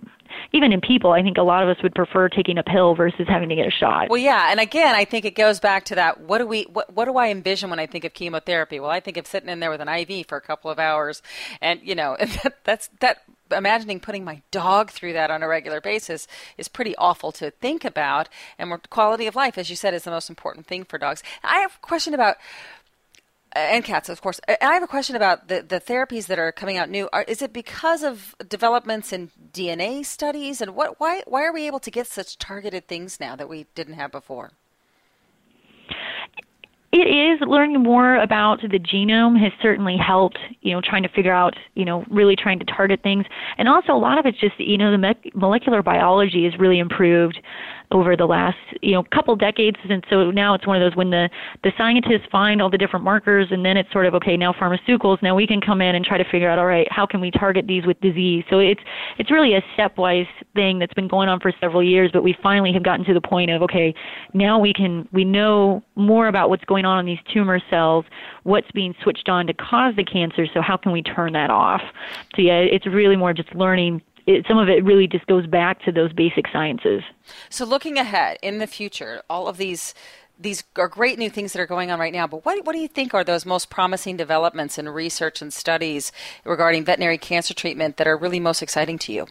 [0.52, 3.28] even in people, I think a lot of us would prefer taking a pill versus
[3.28, 4.10] having to get a shot.
[4.10, 6.22] Well, yeah, and again, I think it goes back to that.
[6.22, 6.64] What do we?
[6.64, 8.80] What, what do I envision when I think of chemotherapy?
[8.80, 11.22] Well, I think of sitting in there with an IV for a couple of hours,
[11.62, 15.80] and you know, that, that's that imagining putting my dog through that on a regular
[15.80, 18.30] basis is pretty awful to think about.
[18.58, 21.22] And quality of life, as you said, is the most important thing for dogs.
[21.44, 22.38] I have a question about
[23.56, 24.42] Uh, and cats, of course.
[24.48, 27.08] Uh, and I have a question about the, the therapies that are coming out new.
[27.14, 31.00] Are, is it because of developments in DNA studies, and what?
[31.00, 31.24] Why?
[31.26, 34.52] Why are we able to get such targeted things now that we didn't have before?
[36.96, 41.34] it is learning more about the genome has certainly helped you know trying to figure
[41.34, 43.26] out you know really trying to target things
[43.58, 47.38] and also a lot of it's just you know the molecular biology has really improved
[47.96, 51.12] over the last you know couple decades and so now it's one of those when
[51.12, 51.30] the
[51.64, 55.22] the scientists find all the different markers and then it's sort of okay now pharmaceuticals
[55.24, 57.32] now we can come in and try to figure out all right how can we
[57.32, 58.44] target these with disease?
[58.50, 58.82] So it's
[59.18, 62.74] it's really a stepwise thing that's been going on for several years but we finally
[62.74, 63.96] have gotten to the point of okay
[64.34, 68.04] now we can we know more about what's going on in these tumor cells
[68.44, 71.82] what's being switched on to cause the cancer so how can we turn that off?
[72.36, 75.84] So yeah it's really more just learning it, some of it really just goes back
[75.84, 77.02] to those basic sciences.
[77.50, 79.94] So, looking ahead in the future, all of these
[80.38, 82.28] these are great new things that are going on right now.
[82.28, 86.12] But what what do you think are those most promising developments in research and studies
[86.44, 89.28] regarding veterinary cancer treatment that are really most exciting to you?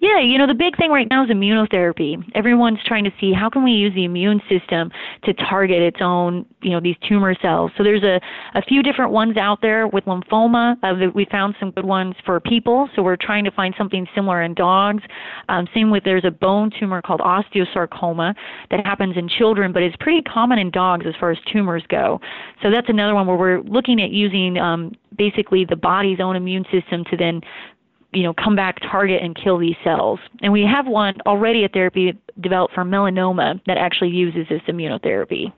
[0.00, 2.22] Yeah, you know, the big thing right now is immunotherapy.
[2.36, 4.92] Everyone's trying to see how can we use the immune system
[5.24, 7.72] to target its own, you know, these tumor cells.
[7.76, 8.20] So there's a,
[8.54, 10.76] a few different ones out there with lymphoma.
[10.84, 14.42] Uh, we found some good ones for people, so we're trying to find something similar
[14.42, 15.02] in dogs.
[15.48, 18.34] Um, same with there's a bone tumor called osteosarcoma
[18.70, 22.20] that happens in children, but it's pretty common in dogs as far as tumors go.
[22.62, 26.64] So that's another one where we're looking at using um, basically the body's own immune
[26.70, 27.40] system to then
[28.12, 30.18] you know, come back, target, and kill these cells.
[30.40, 35.52] And we have one already a therapy developed for melanoma that actually uses this immunotherapy.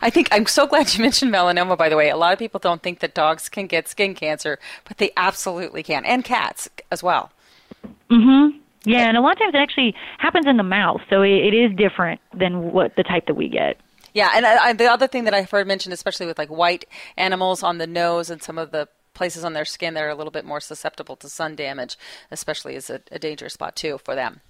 [0.00, 2.10] I think I'm so glad you mentioned melanoma, by the way.
[2.10, 5.82] A lot of people don't think that dogs can get skin cancer, but they absolutely
[5.82, 7.30] can, and cats as well.
[8.10, 8.58] Mm hmm.
[8.84, 11.54] Yeah, and a lot of times it actually happens in the mouth, so it, it
[11.54, 13.76] is different than what the type that we get.
[14.14, 17.62] Yeah, and I, the other thing that I've heard mentioned, especially with like white animals
[17.62, 20.30] on the nose and some of the places on their skin that are a little
[20.30, 21.98] bit more susceptible to sun damage,
[22.30, 24.40] especially is a, a dangerous spot too for them.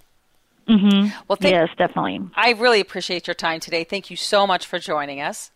[0.69, 1.09] Mm-hmm.
[1.27, 2.21] Well, thank, yes, definitely.
[2.37, 3.85] I really appreciate your time today.
[3.85, 5.51] Thank you so much for joining us.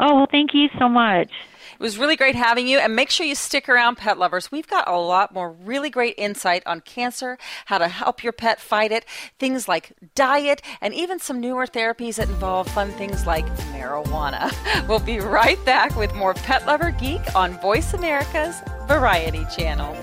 [0.00, 1.28] Oh, well, thank you so much.
[1.72, 4.50] It was really great having you, and make sure you stick around, pet lovers.
[4.50, 8.60] We've got a lot more really great insight on cancer, how to help your pet
[8.60, 9.04] fight it,
[9.38, 14.52] things like diet, and even some newer therapies that involve fun things like marijuana.
[14.88, 18.56] We'll be right back with more Pet Lover Geek on Voice America's
[18.86, 19.94] Variety Channel.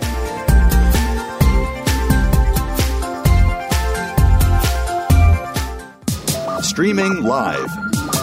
[6.61, 7.69] Streaming live,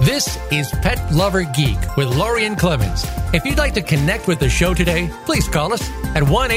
[0.06, 3.04] This is Pet Lover Geek with Lorien Clemens.
[3.34, 5.82] If you'd like to connect with the show today, please call us
[6.16, 6.50] at 1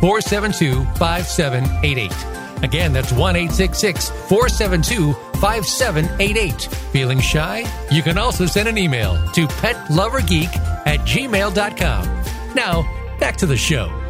[0.00, 2.64] 472 5788.
[2.64, 6.62] Again, that's 1 472 5788.
[6.90, 7.64] Feeling shy?
[7.92, 12.24] You can also send an email to petlovergeek at gmail.com.
[12.56, 12.82] Now,
[13.20, 14.05] back to the show.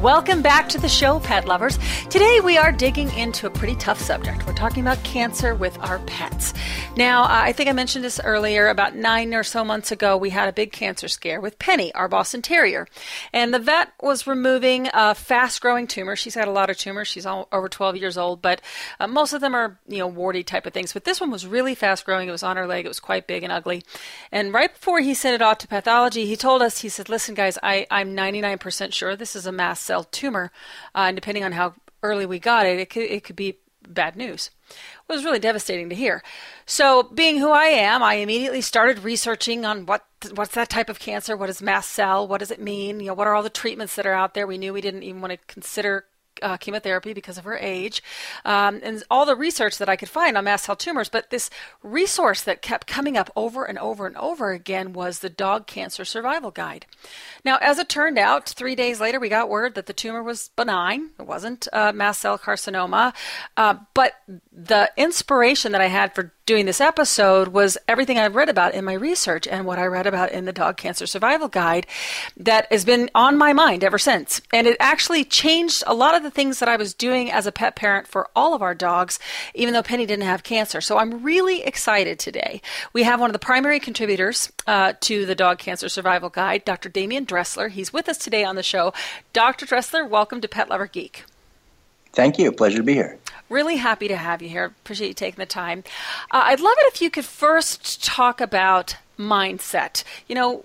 [0.00, 1.78] Welcome back to the show, pet lovers.
[2.08, 4.46] Today we are digging into a pretty tough subject.
[4.46, 6.54] We're talking about cancer with our pets.
[6.96, 8.68] Now, I think I mentioned this earlier.
[8.68, 12.08] About nine or so months ago, we had a big cancer scare with Penny, our
[12.08, 12.88] Boston Terrier.
[13.34, 16.16] And the vet was removing a fast growing tumor.
[16.16, 17.06] She's had a lot of tumors.
[17.06, 18.62] She's over 12 years old, but
[19.00, 20.94] uh, most of them are, you know, warty type of things.
[20.94, 22.26] But this one was really fast growing.
[22.26, 22.86] It was on her leg.
[22.86, 23.82] It was quite big and ugly.
[24.32, 27.34] And right before he sent it off to pathology, he told us, he said, listen,
[27.34, 30.52] guys, I, I'm 99% sure this is a mast cell tumor,
[30.94, 33.56] uh, and depending on how early we got it, it could, it could be
[33.88, 34.50] bad news.
[34.68, 36.22] It was really devastating to hear.
[36.64, 41.00] So, being who I am, I immediately started researching on what what's that type of
[41.00, 43.50] cancer, what is mast cell, what does it mean, you know, what are all the
[43.50, 44.46] treatments that are out there.
[44.46, 46.04] We knew we didn't even want to consider
[46.42, 48.02] uh, chemotherapy because of her age,
[48.44, 51.08] um, and all the research that I could find on mast cell tumors.
[51.08, 51.50] But this
[51.82, 56.04] resource that kept coming up over and over and over again was the Dog Cancer
[56.04, 56.86] Survival Guide.
[57.44, 60.50] Now, as it turned out, three days later, we got word that the tumor was
[60.56, 61.10] benign.
[61.18, 63.14] It wasn't uh, mast cell carcinoma.
[63.56, 64.14] Uh, but
[64.66, 68.84] the inspiration that I had for doing this episode was everything I've read about in
[68.84, 71.86] my research and what I read about in the Dog Cancer Survival Guide
[72.36, 74.42] that has been on my mind ever since.
[74.52, 77.52] And it actually changed a lot of the things that I was doing as a
[77.52, 79.18] pet parent for all of our dogs,
[79.54, 80.82] even though Penny didn't have cancer.
[80.82, 82.60] So I'm really excited today.
[82.92, 86.90] We have one of the primary contributors uh, to the Dog Cancer Survival Guide, Dr.
[86.90, 87.68] Demian Dressler.
[87.68, 88.92] He's with us today on the show.
[89.32, 89.64] Dr.
[89.64, 91.24] Dressler, welcome to Pet Lover Geek.
[92.12, 92.52] Thank you.
[92.52, 93.18] Pleasure to be here.
[93.50, 94.64] Really happy to have you here.
[94.64, 95.82] Appreciate you taking the time.
[96.30, 100.04] Uh, I'd love it if you could first talk about mindset.
[100.28, 100.56] You know,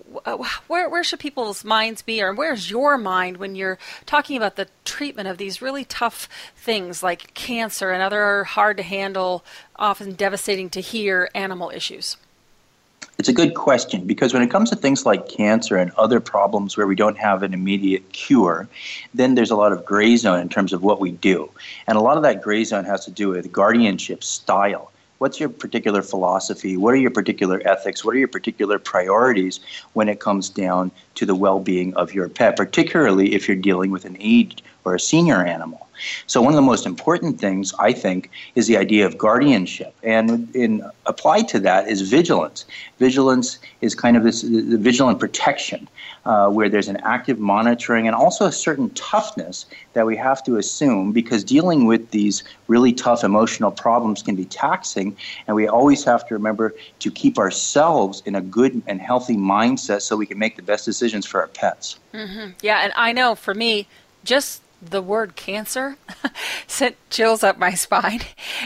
[0.68, 4.68] where where should people's minds be, or where's your mind when you're talking about the
[4.84, 10.70] treatment of these really tough things like cancer and other hard to handle, often devastating
[10.70, 12.16] to hear animal issues?
[13.18, 16.76] It's a good question because when it comes to things like cancer and other problems
[16.76, 18.68] where we don't have an immediate cure,
[19.14, 21.50] then there's a lot of gray zone in terms of what we do.
[21.86, 24.92] And a lot of that gray zone has to do with guardianship style.
[25.16, 26.76] What's your particular philosophy?
[26.76, 28.04] What are your particular ethics?
[28.04, 29.60] What are your particular priorities
[29.94, 33.90] when it comes down to the well being of your pet, particularly if you're dealing
[33.90, 35.85] with an aged or a senior animal?
[36.26, 40.54] So one of the most important things I think is the idea of guardianship, and
[40.54, 42.64] in applied to that is vigilance.
[42.98, 45.88] Vigilance is kind of this the vigilant protection,
[46.24, 50.56] uh, where there's an active monitoring and also a certain toughness that we have to
[50.56, 55.16] assume because dealing with these really tough emotional problems can be taxing,
[55.46, 60.02] and we always have to remember to keep ourselves in a good and healthy mindset
[60.02, 61.98] so we can make the best decisions for our pets.
[62.12, 62.50] Mm-hmm.
[62.62, 63.86] Yeah, and I know for me,
[64.24, 65.96] just the word cancer
[66.66, 68.20] sent chills up my spine.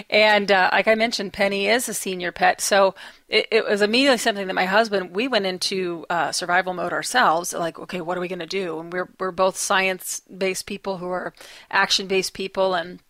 [0.08, 2.60] And uh, like I mentioned, Penny is a senior pet.
[2.60, 2.94] So
[3.28, 7.52] it, it was immediately something that my husband, we went into uh, survival mode ourselves.
[7.52, 8.80] Like, okay, what are we going to do?
[8.80, 11.32] And we're, we're both science based people who are
[11.70, 12.74] action based people.
[12.74, 13.00] And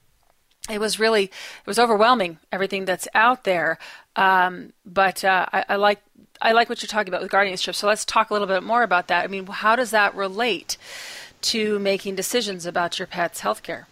[0.68, 3.78] it was really, it was overwhelming, everything that's out there.
[4.16, 6.00] Um, but uh, I, I like,
[6.42, 7.74] I like what you're talking about with guardianship.
[7.74, 9.24] So let's talk a little bit more about that.
[9.24, 10.76] I mean, how does that relate?
[11.43, 13.86] To making decisions about your pet's health care?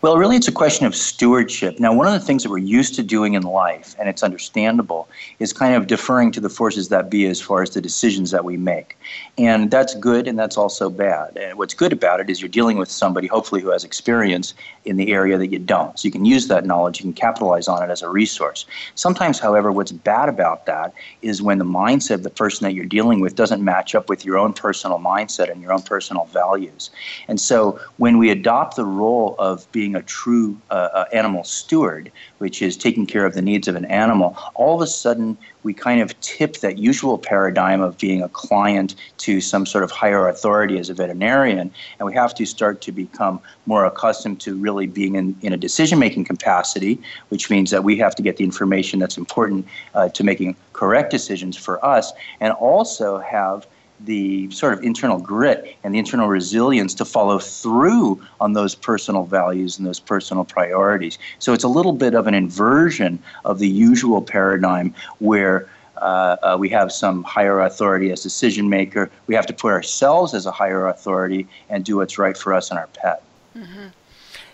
[0.00, 1.78] Well, really, it's a question of stewardship.
[1.78, 5.08] Now, one of the things that we're used to doing in life, and it's understandable,
[5.38, 8.44] is kind of deferring to the forces that be as far as the decisions that
[8.44, 8.96] we make.
[9.36, 11.36] And that's good and that's also bad.
[11.36, 14.54] And what's good about it is you're dealing with somebody, hopefully, who has experience
[14.84, 15.98] in the area that you don't.
[15.98, 18.66] So you can use that knowledge, you can capitalize on it as a resource.
[18.94, 22.84] Sometimes, however, what's bad about that is when the mindset of the person that you're
[22.84, 26.90] dealing with doesn't match up with your own personal mindset and your own personal values.
[27.28, 32.10] And so when we adopt the role of being a true uh, uh, animal steward,
[32.38, 35.74] which is taking care of the needs of an animal, all of a sudden we
[35.74, 40.28] kind of tip that usual paradigm of being a client to some sort of higher
[40.28, 44.86] authority as a veterinarian, and we have to start to become more accustomed to really
[44.86, 46.98] being in, in a decision making capacity,
[47.28, 51.10] which means that we have to get the information that's important uh, to making correct
[51.10, 53.66] decisions for us, and also have
[54.00, 59.24] the sort of internal grit and the internal resilience to follow through on those personal
[59.24, 61.18] values and those personal priorities.
[61.38, 66.56] So it's a little bit of an inversion of the usual paradigm where uh, uh,
[66.58, 69.10] we have some higher authority as decision maker.
[69.26, 72.70] We have to put ourselves as a higher authority and do what's right for us
[72.70, 73.22] and our pet.
[73.56, 73.88] Mm-hmm.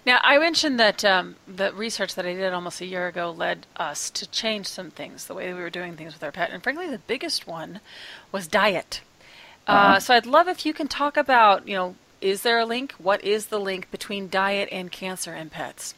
[0.07, 3.67] Now, I mentioned that um, the research that I did almost a year ago led
[3.77, 6.51] us to change some things, the way we were doing things with our pet.
[6.51, 7.81] And frankly, the biggest one
[8.31, 9.01] was diet.
[9.67, 12.93] Uh, so I'd love if you can talk about, you know, is there a link?
[12.93, 15.95] What is the link between diet and cancer in pets?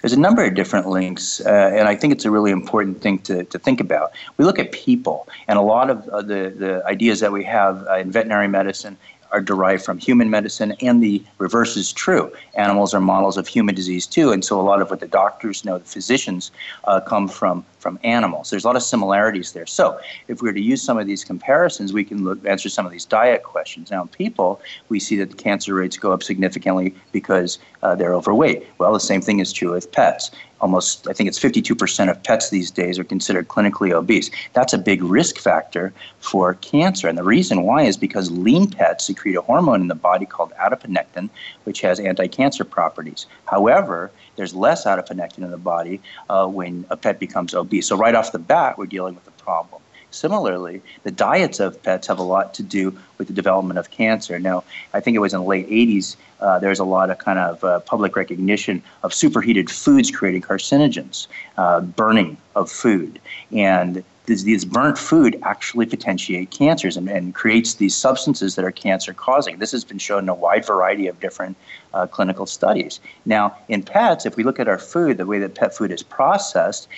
[0.00, 3.20] There's a number of different links, uh, and I think it's a really important thing
[3.20, 4.10] to, to think about.
[4.36, 7.86] We look at people, and a lot of uh, the, the ideas that we have
[7.86, 8.96] uh, in veterinary medicine
[9.32, 12.32] are derived from human medicine, and the reverse is true.
[12.54, 15.64] Animals are models of human disease too, and so a lot of what the doctors
[15.64, 16.50] know, the physicians,
[16.84, 18.48] uh, come from from animals.
[18.48, 19.66] There's a lot of similarities there.
[19.66, 22.86] So if we were to use some of these comparisons, we can look, answer some
[22.86, 23.90] of these diet questions.
[23.90, 28.14] Now, in people, we see that the cancer rates go up significantly because uh, they're
[28.14, 28.68] overweight.
[28.78, 30.30] Well, the same thing is true with pets
[30.62, 34.30] almost, I think it's 52% of pets these days are considered clinically obese.
[34.52, 37.08] That's a big risk factor for cancer.
[37.08, 40.52] And the reason why is because lean pets secrete a hormone in the body called
[40.52, 41.28] adiponectin,
[41.64, 43.26] which has anti cancer properties.
[43.46, 46.00] However, there's less adiponectin in the body
[46.30, 47.88] uh, when a pet becomes obese.
[47.88, 49.82] So, right off the bat, we're dealing with a problem.
[50.12, 54.38] Similarly, the diets of pets have a lot to do with the development of cancer.
[54.38, 57.38] Now, I think it was in the late 80s, uh, there's a lot of kind
[57.38, 63.20] of uh, public recognition of superheated foods creating carcinogens, uh, burning of food.
[63.52, 69.12] And this burnt food actually potentiate cancers and, and, creates these substances that are cancer
[69.12, 69.58] causing.
[69.58, 71.56] This has been shown in a wide variety of different
[71.92, 73.00] uh, clinical studies.
[73.26, 76.02] Now, in pets, if we look at our food, the way that pet food is
[76.02, 76.88] processed,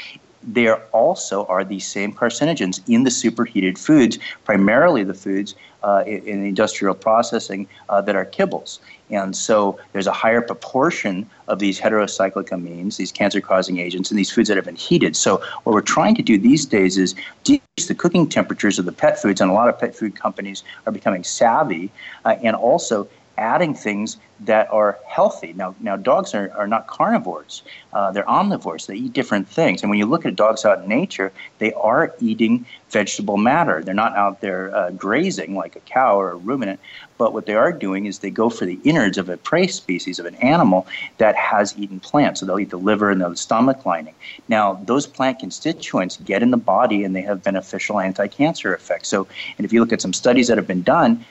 [0.47, 6.23] there also are these same carcinogens in the superheated foods, primarily the foods uh, in,
[6.27, 8.79] in, industrial processing uh, that are kibbles.
[9.11, 14.17] And so there's a higher proportion of these heterocyclic amines, these cancer causing agents, in
[14.17, 15.15] these foods that have been heated.
[15.15, 17.15] So, what we're trying to do these days is
[17.45, 20.65] decrease the cooking temperatures of the pet foods, and a lot of pet food companies
[20.87, 21.91] are becoming savvy
[22.25, 23.07] uh, and also
[23.37, 25.53] adding things that are healthy.
[25.53, 27.63] Now, now dogs are, are not carnivores.
[27.93, 28.87] Uh, they're omnivores.
[28.87, 29.83] They eat different things.
[29.83, 33.83] And when you look at dogs out in nature, they are eating vegetable matter.
[33.83, 36.81] They're not out there uh, grazing like a cow or a ruminant.
[37.17, 40.19] But what they are doing is they go for the innards of a prey species,
[40.19, 40.87] of an animal
[41.19, 42.41] that has eaten plants.
[42.41, 44.15] So they'll eat the liver and the stomach lining.
[44.49, 49.09] Now, those plant constituents get in the body and they have beneficial anti cancer effects.
[49.09, 49.29] So,
[49.59, 51.25] and if you look at some studies that have been done,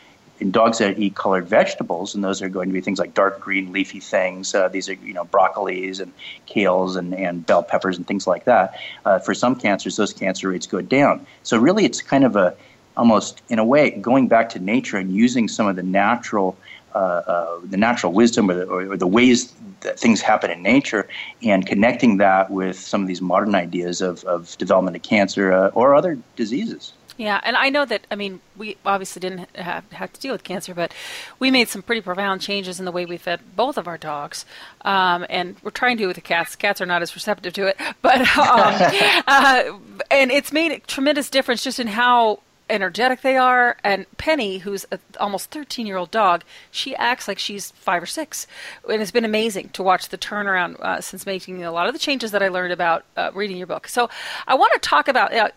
[0.44, 3.40] in dogs that eat colored vegetables, and those are going to be things like dark
[3.40, 4.54] green leafy things.
[4.54, 6.12] Uh, these are you know broccolis and
[6.48, 8.78] kales and, and bell peppers and things like that.
[9.06, 11.26] Uh, for some cancers, those cancer rates go down.
[11.44, 12.54] So really, it's kind of a
[12.98, 16.58] almost in a way going back to nature and using some of the natural
[16.94, 21.08] uh, uh, the natural wisdom or the, or the, ways that things happen in nature
[21.42, 25.70] and connecting that with some of these modern ideas of, of development of cancer uh,
[25.70, 26.94] or other diseases.
[27.18, 30.44] Yeah, and I know that, I mean, we obviously didn't have, have to deal with
[30.44, 30.94] cancer, but
[31.40, 34.46] we made some pretty profound changes in the way we fed both of our dogs.
[34.82, 36.56] Um, and we're trying to with the cats.
[36.56, 38.92] Cats are not as receptive to it, but, um,
[39.28, 39.64] uh,
[40.10, 42.40] and it's made a tremendous difference just in how
[42.70, 43.78] energetic they are.
[43.84, 48.08] And Penny, who's an almost 13 year old dog, she acts like she's five or
[48.08, 48.48] six.
[48.90, 52.00] And it's been amazing to watch the turnaround uh, since making a lot of the
[52.00, 53.88] changes that I learned about uh, reading your book.
[53.88, 54.10] So
[54.48, 55.50] I want to talk about uh,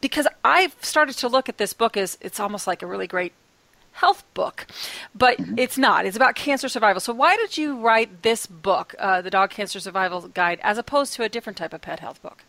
[0.00, 3.32] because I've started to look at this book as it's almost like a really great
[3.92, 4.66] health book,
[5.14, 5.58] but mm-hmm.
[5.58, 6.06] it's not.
[6.06, 7.00] It's about cancer survival.
[7.00, 11.12] So why did you write this book, uh, the Dog Cancer Survival Guide, as opposed
[11.14, 12.44] to a different type of pet health book?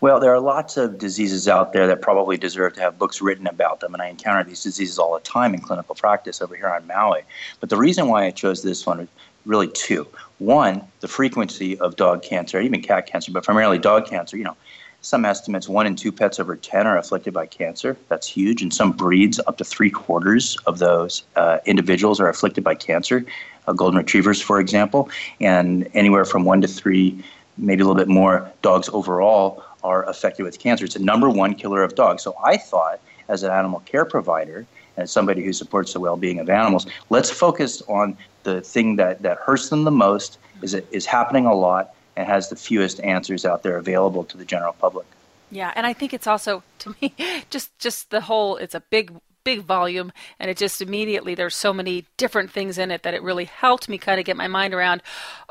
[0.00, 3.46] Well, there are lots of diseases out there that probably deserve to have books written
[3.46, 6.68] about them, and I encounter these diseases all the time in clinical practice over here
[6.68, 7.22] on Maui.
[7.60, 9.08] But the reason why I chose this one is
[9.46, 10.06] really two.
[10.38, 14.36] One, the frequency of dog cancer, even cat cancer, but primarily dog cancer.
[14.36, 14.56] You know,
[15.04, 17.94] some estimates, one in two pets over 10 are afflicted by cancer.
[18.08, 18.62] That's huge.
[18.62, 23.26] And some breeds, up to three quarters of those uh, individuals are afflicted by cancer.
[23.66, 27.22] Uh, golden retrievers, for example, and anywhere from one to three,
[27.58, 30.86] maybe a little bit more dogs overall are affected with cancer.
[30.86, 32.22] It's a number one killer of dogs.
[32.22, 32.98] So I thought,
[33.28, 37.82] as an animal care provider, and somebody who supports the well-being of animals, let's focus
[37.88, 41.93] on the thing that, that hurts them the most, is it is happening a lot,
[42.16, 45.06] and has the fewest answers out there available to the general public.
[45.50, 47.14] Yeah, and I think it's also to me
[47.50, 49.12] just just the whole it's a big
[49.44, 50.10] big volume
[50.40, 53.90] and it just immediately there's so many different things in it that it really helped
[53.90, 55.02] me kind of get my mind around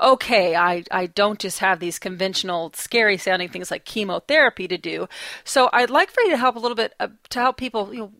[0.01, 5.07] okay I, I don't just have these conventional scary sounding things like chemotherapy to do.
[5.43, 7.99] So i'd like for you to help a little bit uh, to help people you
[7.99, 8.11] know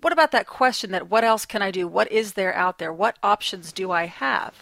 [0.00, 1.86] what about that question that what else can i do?
[1.86, 2.92] What is there out there?
[2.92, 4.54] What options do i have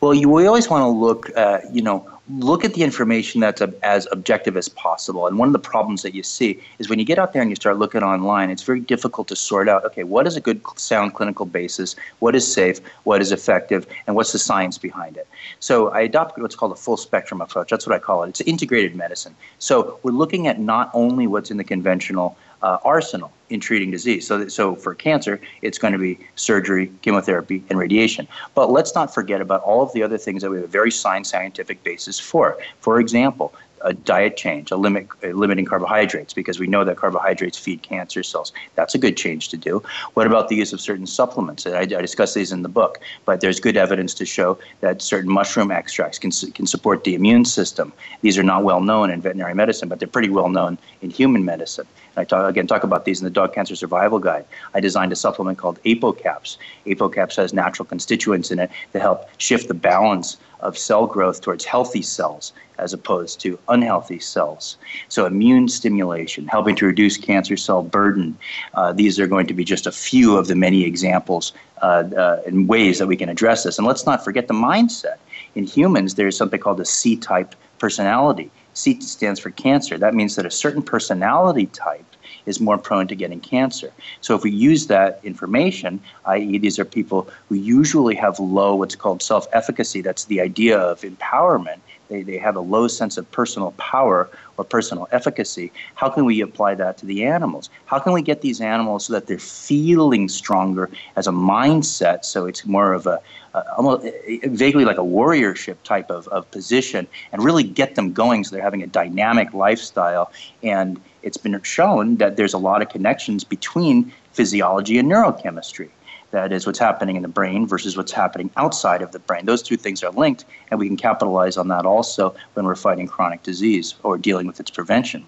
[0.00, 2.08] well, you we always want to look, uh, you know,
[2.38, 5.26] look at the information that's a, as objective as possible.
[5.26, 7.50] And one of the problems that you see is when you get out there and
[7.50, 9.84] you start looking online, it's very difficult to sort out.
[9.84, 11.96] Okay, what is a good sound clinical basis?
[12.20, 12.80] What is safe?
[13.04, 13.86] What is effective?
[14.06, 15.28] And what's the science behind it?
[15.60, 17.70] So I adopt what's called a full spectrum approach.
[17.70, 18.30] That's what I call it.
[18.30, 19.34] It's integrated medicine.
[19.58, 24.26] So we're looking at not only what's in the conventional uh, arsenal in treating disease.
[24.26, 28.26] So, so for cancer, it's going to be surgery, chemotherapy, and radiation.
[28.54, 30.90] But let's not forget about all of the other things that we have a very
[30.90, 32.58] science scientific basis for.
[32.80, 33.54] For example,
[33.84, 38.22] a diet change, a limit a limiting carbohydrates, because we know that carbohydrates feed cancer
[38.22, 38.52] cells.
[38.74, 39.82] That's a good change to do.
[40.14, 41.66] What about the use of certain supplements?
[41.66, 45.30] I, I discuss these in the book, but there's good evidence to show that certain
[45.30, 47.92] mushroom extracts can, can support the immune system.
[48.20, 51.44] These are not well known in veterinary medicine, but they're pretty well known in human
[51.44, 51.86] medicine.
[52.16, 54.44] I talk, again talk about these in the Dog Cancer Survival Guide.
[54.74, 56.58] I designed a supplement called ApoCaps.
[56.86, 61.64] ApoCaps has natural constituents in it to help shift the balance of cell growth towards
[61.64, 64.76] healthy cells as opposed to unhealthy cells.
[65.08, 68.36] So, immune stimulation, helping to reduce cancer cell burden.
[68.74, 71.52] Uh, these are going to be just a few of the many examples
[71.82, 73.78] uh, uh, and ways that we can address this.
[73.78, 75.16] And let's not forget the mindset.
[75.54, 78.50] In humans, there's something called a C type personality.
[78.74, 79.98] C stands for cancer.
[79.98, 82.06] That means that a certain personality type
[82.46, 83.92] is more prone to getting cancer.
[84.20, 88.96] So if we use that information, i.e., these are people who usually have low what's
[88.96, 91.80] called self efficacy, that's the idea of empowerment.
[92.08, 96.40] They, they have a low sense of personal power or personal efficacy, how can we
[96.40, 97.70] apply that to the animals?
[97.86, 102.24] How can we get these animals so that they're feeling stronger as a mindset?
[102.24, 103.20] So it's more of a
[103.54, 104.06] uh, almost
[104.44, 108.64] vaguely like a warriorship type of, of position and really get them going so they're
[108.64, 110.32] having a dynamic lifestyle.
[110.62, 115.90] And it's been shown that there's a lot of connections between physiology and neurochemistry.
[116.32, 119.44] That is what's happening in the brain versus what's happening outside of the brain.
[119.44, 123.06] Those two things are linked, and we can capitalize on that also when we're fighting
[123.06, 125.26] chronic disease or dealing with its prevention.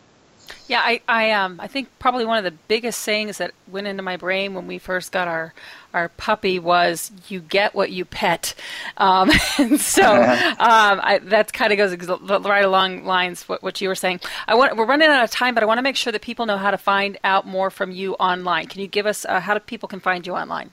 [0.66, 4.02] Yeah, I, I, um, I think probably one of the biggest sayings that went into
[4.02, 5.52] my brain when we first got our,
[5.92, 8.54] our puppy was "You get what you pet,"
[8.96, 11.94] um, and so um, I, that kind of goes
[12.46, 14.20] right along lines what, what you were saying.
[14.48, 16.46] I want we're running out of time, but I want to make sure that people
[16.46, 18.66] know how to find out more from you online.
[18.66, 20.70] Can you give us uh, how do people can find you online?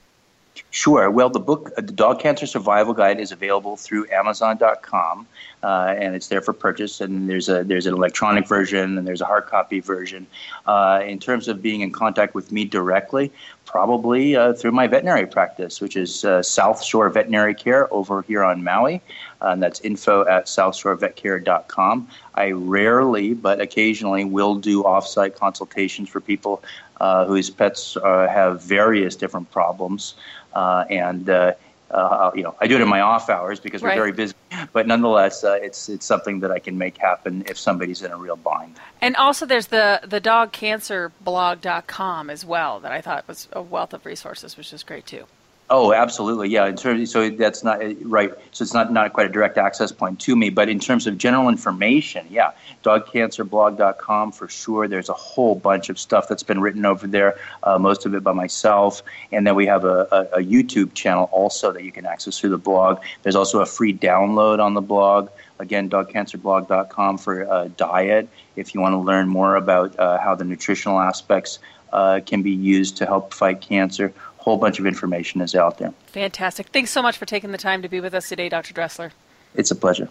[0.70, 1.10] Sure.
[1.10, 5.26] Well, the book, uh, the Dog Cancer Survival Guide, is available through Amazon.com,
[5.62, 7.00] uh, and it's there for purchase.
[7.00, 10.26] And there's a there's an electronic version and there's a hard copy version.
[10.66, 13.30] Uh, in terms of being in contact with me directly,
[13.66, 18.42] probably uh, through my veterinary practice, which is uh, South Shore Veterinary Care over here
[18.42, 19.02] on Maui.
[19.42, 22.08] and that's info at southshorevetcare.com.
[22.34, 26.62] I rarely, but occasionally, will do offsite consultations for people
[27.02, 30.14] uh, whose pets uh, have various different problems.
[30.54, 31.52] Uh, and uh,
[31.92, 33.96] uh, you know, I do it in my off hours because we're right.
[33.96, 34.34] very busy.
[34.72, 38.16] But nonetheless, uh, it's it's something that I can make happen if somebody's in a
[38.16, 38.76] real bind.
[39.00, 44.06] And also, there's the the dogcancerblog.com as well that I thought was a wealth of
[44.06, 45.26] resources, which is great too.
[45.74, 46.66] Oh, absolutely, yeah.
[46.66, 48.30] In terms, so that's not right.
[48.50, 51.16] So it's not not quite a direct access point to me, but in terms of
[51.16, 52.50] general information, yeah,
[52.84, 54.86] dogcancerblog.com for sure.
[54.86, 58.22] There's a whole bunch of stuff that's been written over there, uh, most of it
[58.22, 59.02] by myself,
[59.32, 62.50] and then we have a, a, a YouTube channel also that you can access through
[62.50, 63.00] the blog.
[63.22, 65.30] There's also a free download on the blog.
[65.58, 68.28] Again, dogcancerblog.com for uh, diet.
[68.56, 71.60] If you want to learn more about uh, how the nutritional aspects
[71.92, 74.12] uh, can be used to help fight cancer
[74.42, 75.94] whole bunch of information is out there.
[76.06, 76.68] Fantastic.
[76.68, 78.74] Thanks so much for taking the time to be with us today, Dr.
[78.74, 79.12] Dressler.
[79.54, 80.08] It's a pleasure.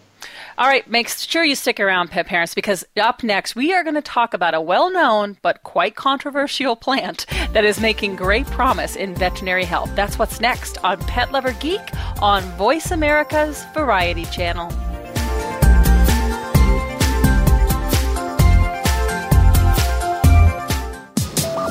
[0.56, 3.96] All right, make sure you stick around, pet parents, because up next we are going
[3.96, 8.96] to talk about a well known but quite controversial plant that is making great promise
[8.96, 9.90] in veterinary health.
[9.96, 11.80] That's what's next on Pet Lover Geek
[12.22, 14.70] on Voice America's Variety Channel.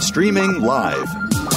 [0.02, 1.31] Streaming live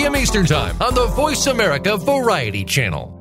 [0.00, 0.16] p.m.
[0.16, 3.14] Eastern Time on the Voice America Variety Channel.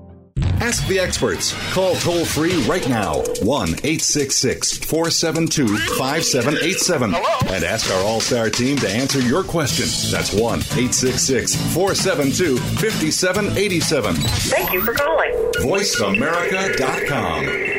[0.61, 1.53] Ask the experts.
[1.73, 5.67] Call toll free right now 1 866 472
[5.97, 7.15] 5787
[7.53, 9.87] and ask our All Star team to answer your question.
[10.09, 14.15] That's 1 866 472 5787.
[14.15, 15.33] Thank you for calling.
[15.59, 17.78] VoiceAmerica.com.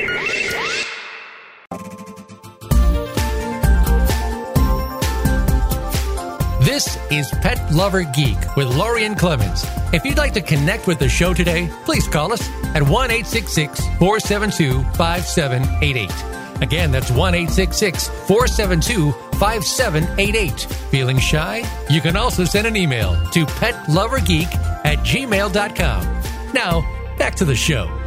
[6.70, 9.64] This is Pet Lover Geek with Lorien Clemens.
[9.92, 14.84] If you'd like to connect with the show today, please call us at 1 472
[14.94, 16.62] 5788.
[16.62, 19.10] Again, that's 1 472
[19.40, 20.60] 5788.
[20.92, 21.64] Feeling shy?
[21.90, 24.54] You can also send an email to petlovergeek
[24.84, 26.22] at gmail.com.
[26.54, 27.99] Now, back to the show.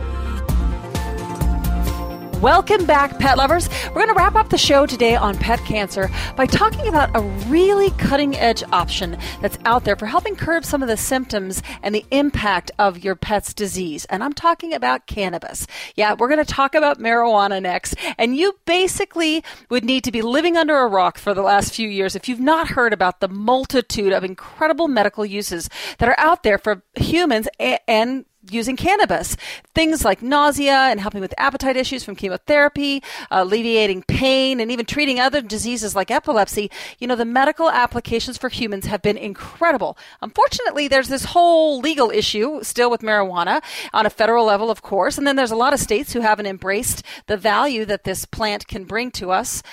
[2.43, 3.69] Welcome back, pet lovers.
[3.85, 7.21] We're going to wrap up the show today on pet cancer by talking about a
[7.47, 11.95] really cutting edge option that's out there for helping curb some of the symptoms and
[11.95, 14.03] the impact of your pet's disease.
[14.09, 15.67] And I'm talking about cannabis.
[15.95, 17.95] Yeah, we're going to talk about marijuana next.
[18.17, 21.87] And you basically would need to be living under a rock for the last few
[21.87, 26.43] years if you've not heard about the multitude of incredible medical uses that are out
[26.43, 27.47] there for humans
[27.87, 29.35] and using cannabis.
[29.73, 34.85] Things like nausea and helping with appetite issues from chemotherapy, uh, alleviating pain, and even
[34.85, 36.69] treating other diseases like epilepsy.
[36.99, 39.97] You know, the medical applications for humans have been incredible.
[40.21, 43.61] Unfortunately, there's this whole legal issue still with marijuana
[43.93, 46.45] on a federal level, of course, and then there's a lot of states who haven't
[46.45, 49.63] embraced the value that this plant can bring to us.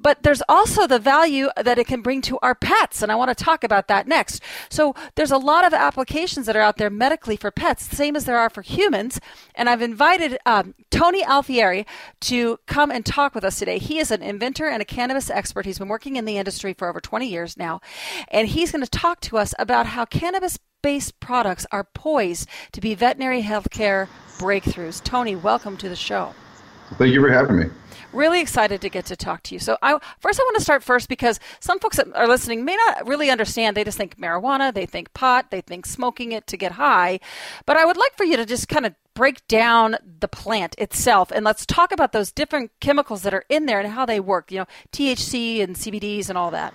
[0.00, 3.36] But there's also the value that it can bring to our pets, and I want
[3.36, 4.42] to talk about that next.
[4.68, 8.24] So there's a lot of applications that are out there medically for pets, same as
[8.24, 9.20] there are for humans.
[9.54, 11.86] And I've invited um, Tony Alfieri
[12.22, 13.78] to come and talk with us today.
[13.78, 15.66] He is an inventor and a cannabis expert.
[15.66, 17.80] He's been working in the industry for over 20 years now,
[18.28, 22.80] and he's going to talk to us about how cannabis based products are poised to
[22.80, 25.02] be veterinary healthcare breakthroughs.
[25.02, 26.34] Tony, welcome to the show.
[26.98, 27.66] Thank you for having me.
[28.12, 29.60] Really excited to get to talk to you.
[29.60, 32.74] So, I, first, I want to start first because some folks that are listening may
[32.74, 33.76] not really understand.
[33.76, 37.20] They just think marijuana, they think pot, they think smoking it to get high.
[37.66, 41.30] But I would like for you to just kind of break down the plant itself
[41.30, 44.50] and let's talk about those different chemicals that are in there and how they work.
[44.50, 46.74] You know, THC and CBDs and all that.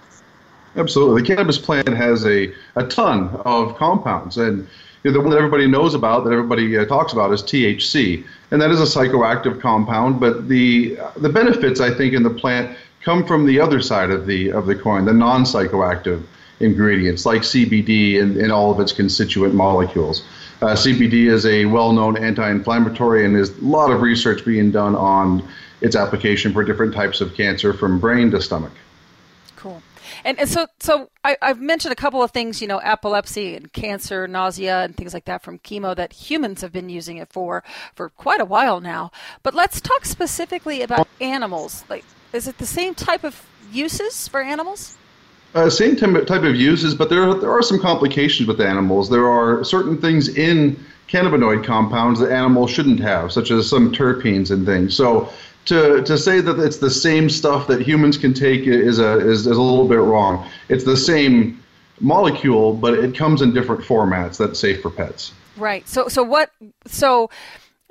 [0.78, 1.22] Absolutely.
[1.22, 4.38] The cannabis plant has a, a ton of compounds.
[4.38, 4.68] And
[5.12, 8.26] the one that everybody knows about, that everybody uh, talks about, is THC.
[8.52, 10.20] And that is a psychoactive compound.
[10.20, 14.26] But the, the benefits, I think, in the plant come from the other side of
[14.26, 16.24] the, of the coin, the non psychoactive
[16.60, 20.24] ingredients like CBD and, and all of its constituent molecules.
[20.62, 24.72] Uh, CBD is a well known anti inflammatory, and there's a lot of research being
[24.72, 25.48] done on
[25.82, 28.72] its application for different types of cancer from brain to stomach.
[29.56, 29.82] Cool.
[30.26, 33.72] And, and so, so I, have mentioned a couple of things, you know, epilepsy and
[33.72, 37.64] cancer, nausea, and things like that from chemo that humans have been using it for
[37.94, 39.12] for quite a while now.
[39.44, 41.86] But let's talk specifically about animals.
[41.90, 42.04] Like,
[42.34, 44.98] is it the same type of uses for animals?
[45.54, 49.12] Uh, same type of uses, but there there are some complications with animals.
[49.12, 54.50] There are certain things in cannabinoid compounds that animals shouldn't have, such as some terpenes
[54.50, 54.96] and things.
[54.96, 55.32] So
[55.66, 59.48] to, to say that it's the same stuff that humans can take is a, is,
[59.48, 60.50] is a little bit wrong.
[60.70, 61.64] It's the same
[62.00, 65.34] molecule, but it comes in different formats that's safe for pets.
[65.58, 65.88] Right.
[65.88, 66.52] So, so what,
[66.86, 67.30] so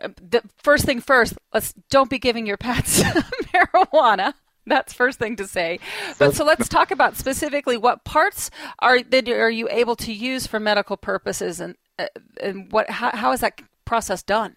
[0.03, 3.03] uh, the first thing first, let's don't be giving your pets
[3.53, 4.35] marijuana.
[4.67, 5.79] That's first thing to say.
[6.19, 10.47] But so let's talk about specifically what parts are that are you able to use
[10.47, 12.07] for medical purposes, and uh,
[12.41, 14.57] and what how, how is that process done?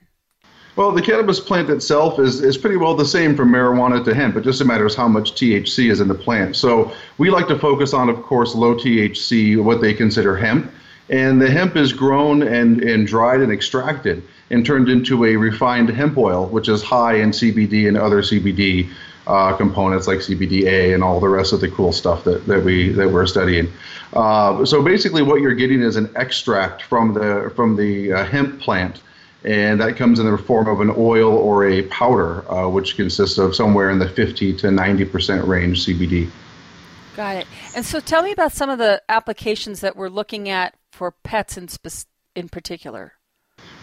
[0.77, 4.35] Well, the cannabis plant itself is, is pretty well the same from marijuana to hemp.
[4.37, 6.55] It just matters how much THC is in the plant.
[6.55, 10.71] So we like to focus on, of course, low THC, what they consider hemp.
[11.09, 14.21] And the hemp is grown and, and dried and extracted
[14.51, 18.87] and turned into a refined hemp oil, which is high in CBD and other CBD
[19.25, 22.89] uh, components like CBDA and all the rest of the cool stuff that, that we
[22.89, 23.67] that we're studying.
[24.13, 28.61] Uh, so basically, what you're getting is an extract from the from the uh, hemp
[28.61, 29.01] plant
[29.47, 33.37] and that comes in the form of an oil or a powder, uh, which consists
[33.37, 36.29] of somewhere in the 50 to 90 percent range CBD.
[37.15, 37.47] Got it.
[37.73, 41.57] And so, tell me about some of the applications that we're looking at for pets
[41.57, 43.13] in spe- in particular.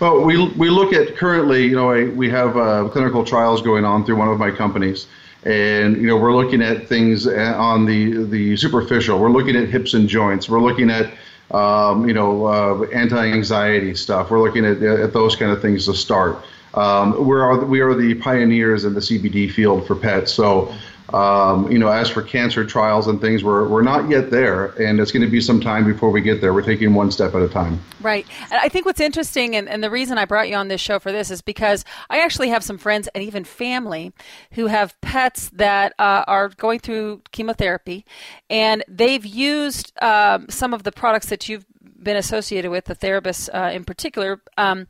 [0.01, 4.05] Well, we we look at currently, you know, we have uh, clinical trials going on
[4.05, 5.07] through one of my companies,
[5.45, 9.19] and you know, we're looking at things uh, on the the superficial.
[9.19, 10.47] We're looking at hips and joints.
[10.47, 11.13] We're looking at
[11.51, 14.31] um, you know, uh, anti-anxiety stuff.
[14.31, 16.39] We're looking at, at those kind of things to start.
[16.75, 20.33] Um, we're we are the pioneers in the CBD field for pets.
[20.33, 20.75] So,
[21.13, 24.99] um, you know, as for cancer trials and things, we're we're not yet there, and
[25.01, 26.55] it's going to be some time before we get there.
[26.55, 27.79] We're taking one step at a time.
[28.01, 28.27] Right.
[28.45, 30.99] And I think what's interesting, and, and the reason I brought you on this show
[30.99, 34.13] for this is because I actually have some friends and even family
[34.53, 38.07] who have pets that uh, are going through chemotherapy,
[38.49, 41.67] and they've used um, some of the products that you've
[42.03, 44.41] been associated with, the Therabis uh, in particular.
[44.57, 44.87] Um,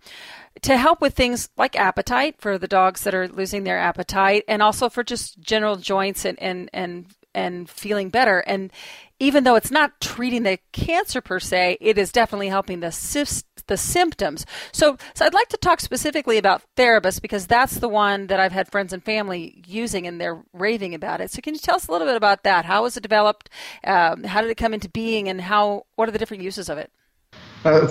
[0.62, 4.62] to help with things like appetite for the dogs that are losing their appetite and
[4.62, 8.38] also for just general joints and and and and feeling better.
[8.46, 8.72] And
[9.18, 12.92] even though it's not treating the cancer per se it is definitely helping the
[13.66, 14.46] the symptoms.
[14.72, 18.52] So so I'd like to talk specifically about Therabis because that's the one that I've
[18.52, 21.32] had friends and family using and they're raving about it.
[21.32, 22.64] So can you tell us a little bit about that?
[22.64, 23.50] How was it developed?
[23.84, 26.78] Um, how did it come into being and how what are the different uses of
[26.78, 26.92] it
[27.64, 27.86] uh,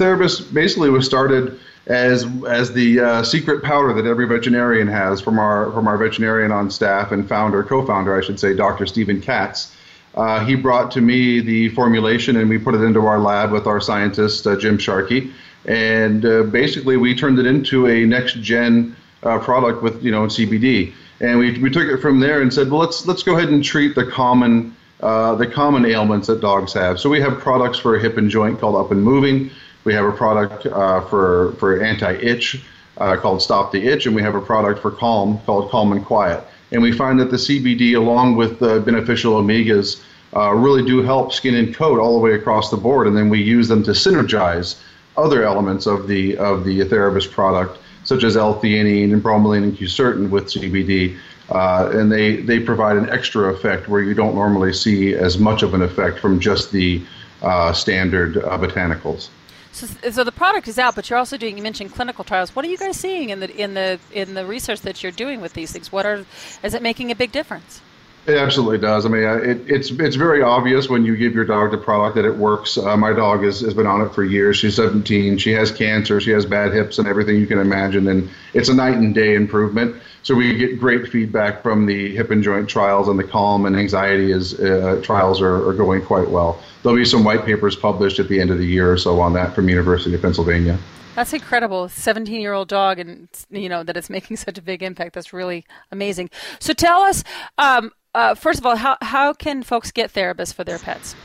[0.54, 5.72] basically was started as as the uh, secret powder that every veterinarian has from our
[5.72, 8.86] from our veterinarian on staff and founder co-founder I should say Dr.
[8.86, 9.76] Stephen Katz.
[10.16, 13.68] Uh, he brought to me the formulation and we put it into our lab with
[13.68, 15.34] our scientist uh, Jim Sharkey,
[15.66, 20.28] and uh, basically we turned it into a next gen uh, product with you know
[20.28, 23.50] CBD, and we we took it from there and said well let's let's go ahead
[23.50, 26.98] and treat the common uh, the common ailments that dogs have.
[26.98, 29.52] So we have products for hip and joint called Up and Moving.
[29.84, 32.64] We have a product uh, for for anti-itch
[32.98, 36.06] uh, called Stop the Itch, and we have a product for calm called Calm and
[36.06, 36.44] Quiet.
[36.72, 40.02] And we find that the CBD, along with the beneficial omegas,
[40.36, 43.08] uh, really do help skin and coat all the way across the board.
[43.08, 44.82] And then we use them to synergize
[45.18, 50.30] other elements of the of the Therabis product, such as L-theanine and bromelain and quercetin
[50.30, 51.18] with CBD
[51.50, 55.62] Uh, and they, they provide an extra effect where you don't normally see as much
[55.62, 57.02] of an effect from just the
[57.42, 59.30] uh, standard uh, botanicals.
[59.74, 61.58] So, so the product is out, but you're also doing.
[61.58, 62.56] You mentioned clinical trials.
[62.56, 65.42] What are you guys seeing in the in the in the research that you're doing
[65.42, 65.92] with these things?
[65.92, 66.26] What are
[66.62, 67.82] is it making a big difference?
[68.26, 69.06] It absolutely does.
[69.06, 72.24] I mean, it, it's it's very obvious when you give your dog the product that
[72.24, 72.78] it works.
[72.78, 74.56] Uh, my dog has, has been on it for years.
[74.56, 75.38] She's 17.
[75.38, 76.22] She has cancer.
[76.22, 79.36] She has bad hips and everything you can imagine, and it's a night and day
[79.36, 80.02] improvement.
[80.22, 83.76] So we get great feedback from the hip and joint trials, and the calm and
[83.76, 86.64] anxiety is uh, trials are, are going quite well.
[86.82, 89.34] There'll be some white papers published at the end of the year or so on
[89.34, 90.80] that from University of Pennsylvania.
[91.16, 91.90] That's incredible.
[91.90, 95.14] 17 year old dog, and you know that it's making such a big impact.
[95.14, 96.30] That's really amazing.
[96.60, 97.26] So tell us,
[97.58, 101.16] um, uh, first of all, how, how can folks get Therabis for their pets?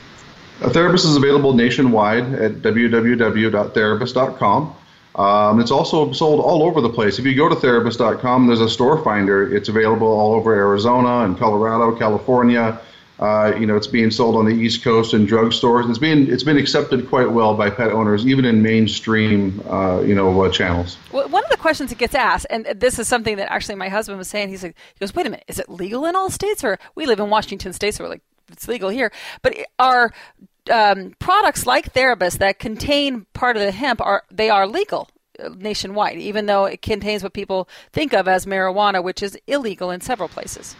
[0.61, 4.75] A Therabis is available nationwide at www.therabis.com.
[5.15, 7.19] Um, it's also sold all over the place.
[7.19, 9.55] If you go to therabis.com, there's a store finder.
[9.55, 12.79] It's available all over Arizona and Colorado, California.
[13.19, 15.89] Uh, you know, it's being sold on the East Coast in drugstores.
[15.89, 20.15] It's been it's been accepted quite well by pet owners, even in mainstream, uh, you
[20.15, 20.97] know, uh, channels.
[21.11, 23.89] Well, one of the questions that gets asked, and this is something that actually my
[23.89, 24.49] husband was saying.
[24.49, 27.05] He's like, he goes, "Wait a minute, is it legal in all states, or we
[27.05, 29.11] live in Washington State, so we're like, it's legal here?
[29.41, 30.13] But are
[30.71, 35.09] um, products like Therabis that contain part of the hemp are they are legal
[35.43, 39.91] uh, nationwide, even though it contains what people think of as marijuana, which is illegal
[39.91, 40.77] in several places."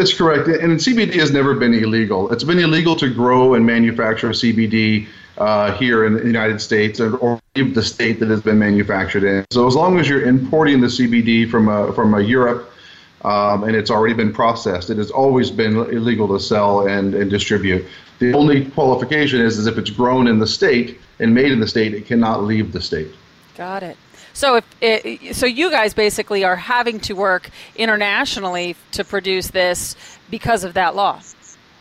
[0.00, 0.48] It's correct.
[0.48, 2.32] And CBD has never been illegal.
[2.32, 7.38] It's been illegal to grow and manufacture CBD uh, here in the United States or,
[7.54, 9.44] the state that it's been manufactured in.
[9.50, 12.72] So as long as you're importing the CBD from a, from a Europe
[13.22, 17.30] um, and it's already been processed, it has always been illegal to sell and, and
[17.30, 17.84] distribute.
[18.20, 21.68] The only qualification is, is if it's grown in the state and made in the
[21.68, 23.08] state, it cannot leave the state.
[23.58, 23.98] Got it.
[24.32, 29.96] So if it, so, you guys basically are having to work internationally to produce this
[30.30, 31.20] because of that law.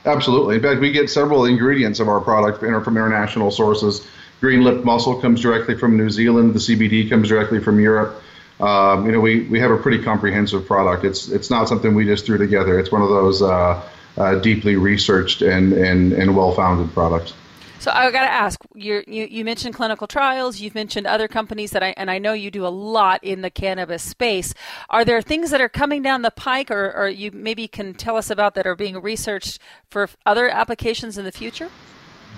[0.06, 0.56] Absolutely.
[0.56, 4.08] In fact, we get several ingredients of our product from international sources.
[4.41, 6.54] Green lip mussel comes directly from New Zealand.
[6.54, 8.22] The CBD comes directly from Europe.
[8.60, 11.04] Um, you know, we, we have a pretty comprehensive product.
[11.06, 12.80] It's it's not something we just threw together.
[12.80, 13.82] It's one of those uh,
[14.18, 17.34] uh, deeply researched and, and, and well founded products.
[17.80, 20.59] So I got to ask, you you mentioned clinical trials.
[20.59, 23.49] You've mentioned other companies that I and I know you do a lot in the
[23.49, 24.53] cannabis space.
[24.89, 28.17] Are there things that are coming down the pike, or, or you maybe can tell
[28.17, 29.59] us about that are being researched
[29.89, 31.69] for other applications in the future?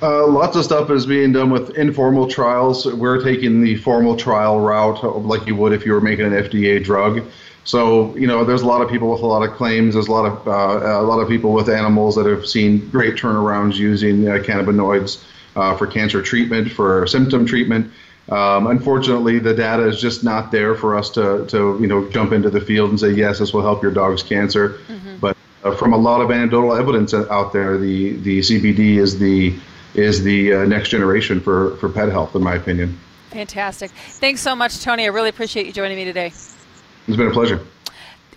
[0.04, 2.86] Uh, lots of stuff is being done with informal trials.
[2.86, 6.84] We're taking the formal trial route, like you would if you were making an FDA
[6.84, 7.24] drug.
[7.64, 9.96] So you know, there's a lot of people with a lot of claims.
[9.96, 13.16] There's a lot of uh, a lot of people with animals that have seen great
[13.16, 15.24] turnarounds using uh, cannabinoids
[15.56, 17.92] uh, for cancer treatment, for symptom treatment.
[18.30, 22.32] Um, unfortunately, the data is just not there for us to, to you know jump
[22.32, 24.80] into the field and say yes, this will help your dog's cancer.
[24.88, 25.18] Mm-hmm.
[25.18, 29.56] But uh, from a lot of anecdotal evidence out there, the the CBD is the
[29.94, 32.98] is the uh, next generation for for pet health, in my opinion.
[33.32, 33.92] Fantastic.
[33.92, 35.04] Thanks so much, Tony.
[35.04, 36.28] I really appreciate you joining me today.
[36.28, 37.66] It's been a pleasure.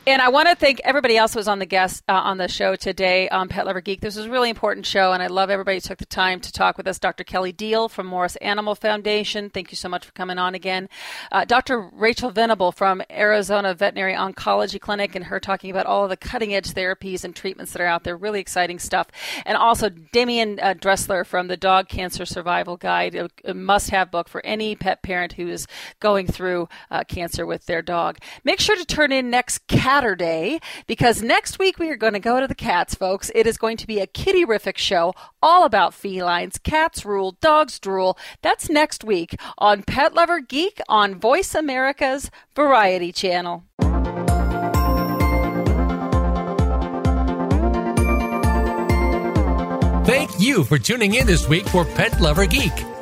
[0.07, 2.47] And I want to thank everybody else who was on the guest uh, on the
[2.47, 4.03] show today on Pet Lover Geek.
[4.03, 6.53] This was a really important show, and I love everybody who took the time to
[6.53, 6.99] talk with us.
[6.99, 7.25] Dr.
[7.25, 10.91] Kelly Diehl from Morris Animal Foundation, thank you so much for coming on again.
[11.33, 11.89] Uh, Dr.
[11.91, 16.55] Rachel Venable from Arizona Veterinary Oncology Clinic, and her talking about all of the cutting
[16.55, 18.15] edge therapies and treatments that are out there.
[18.15, 19.09] Really exciting stuff.
[19.47, 24.11] And also Demian uh, Dressler from the Dog Cancer Survival Guide, a, a must have
[24.11, 25.67] book for any pet parent who is
[25.99, 28.19] going through uh, cancer with their dog.
[28.45, 32.41] Make sure to turn in next Saturday because next week we are going to go
[32.41, 33.31] to the cats, folks.
[33.33, 36.59] It is going to be a kitty rific show all about felines.
[36.59, 38.19] Cats rule, dogs drool.
[38.43, 43.63] That's next week on Pet Lover Geek on Voice America's Variety Channel.
[50.05, 52.94] Thank you for tuning in this week for Pet Lover Geek.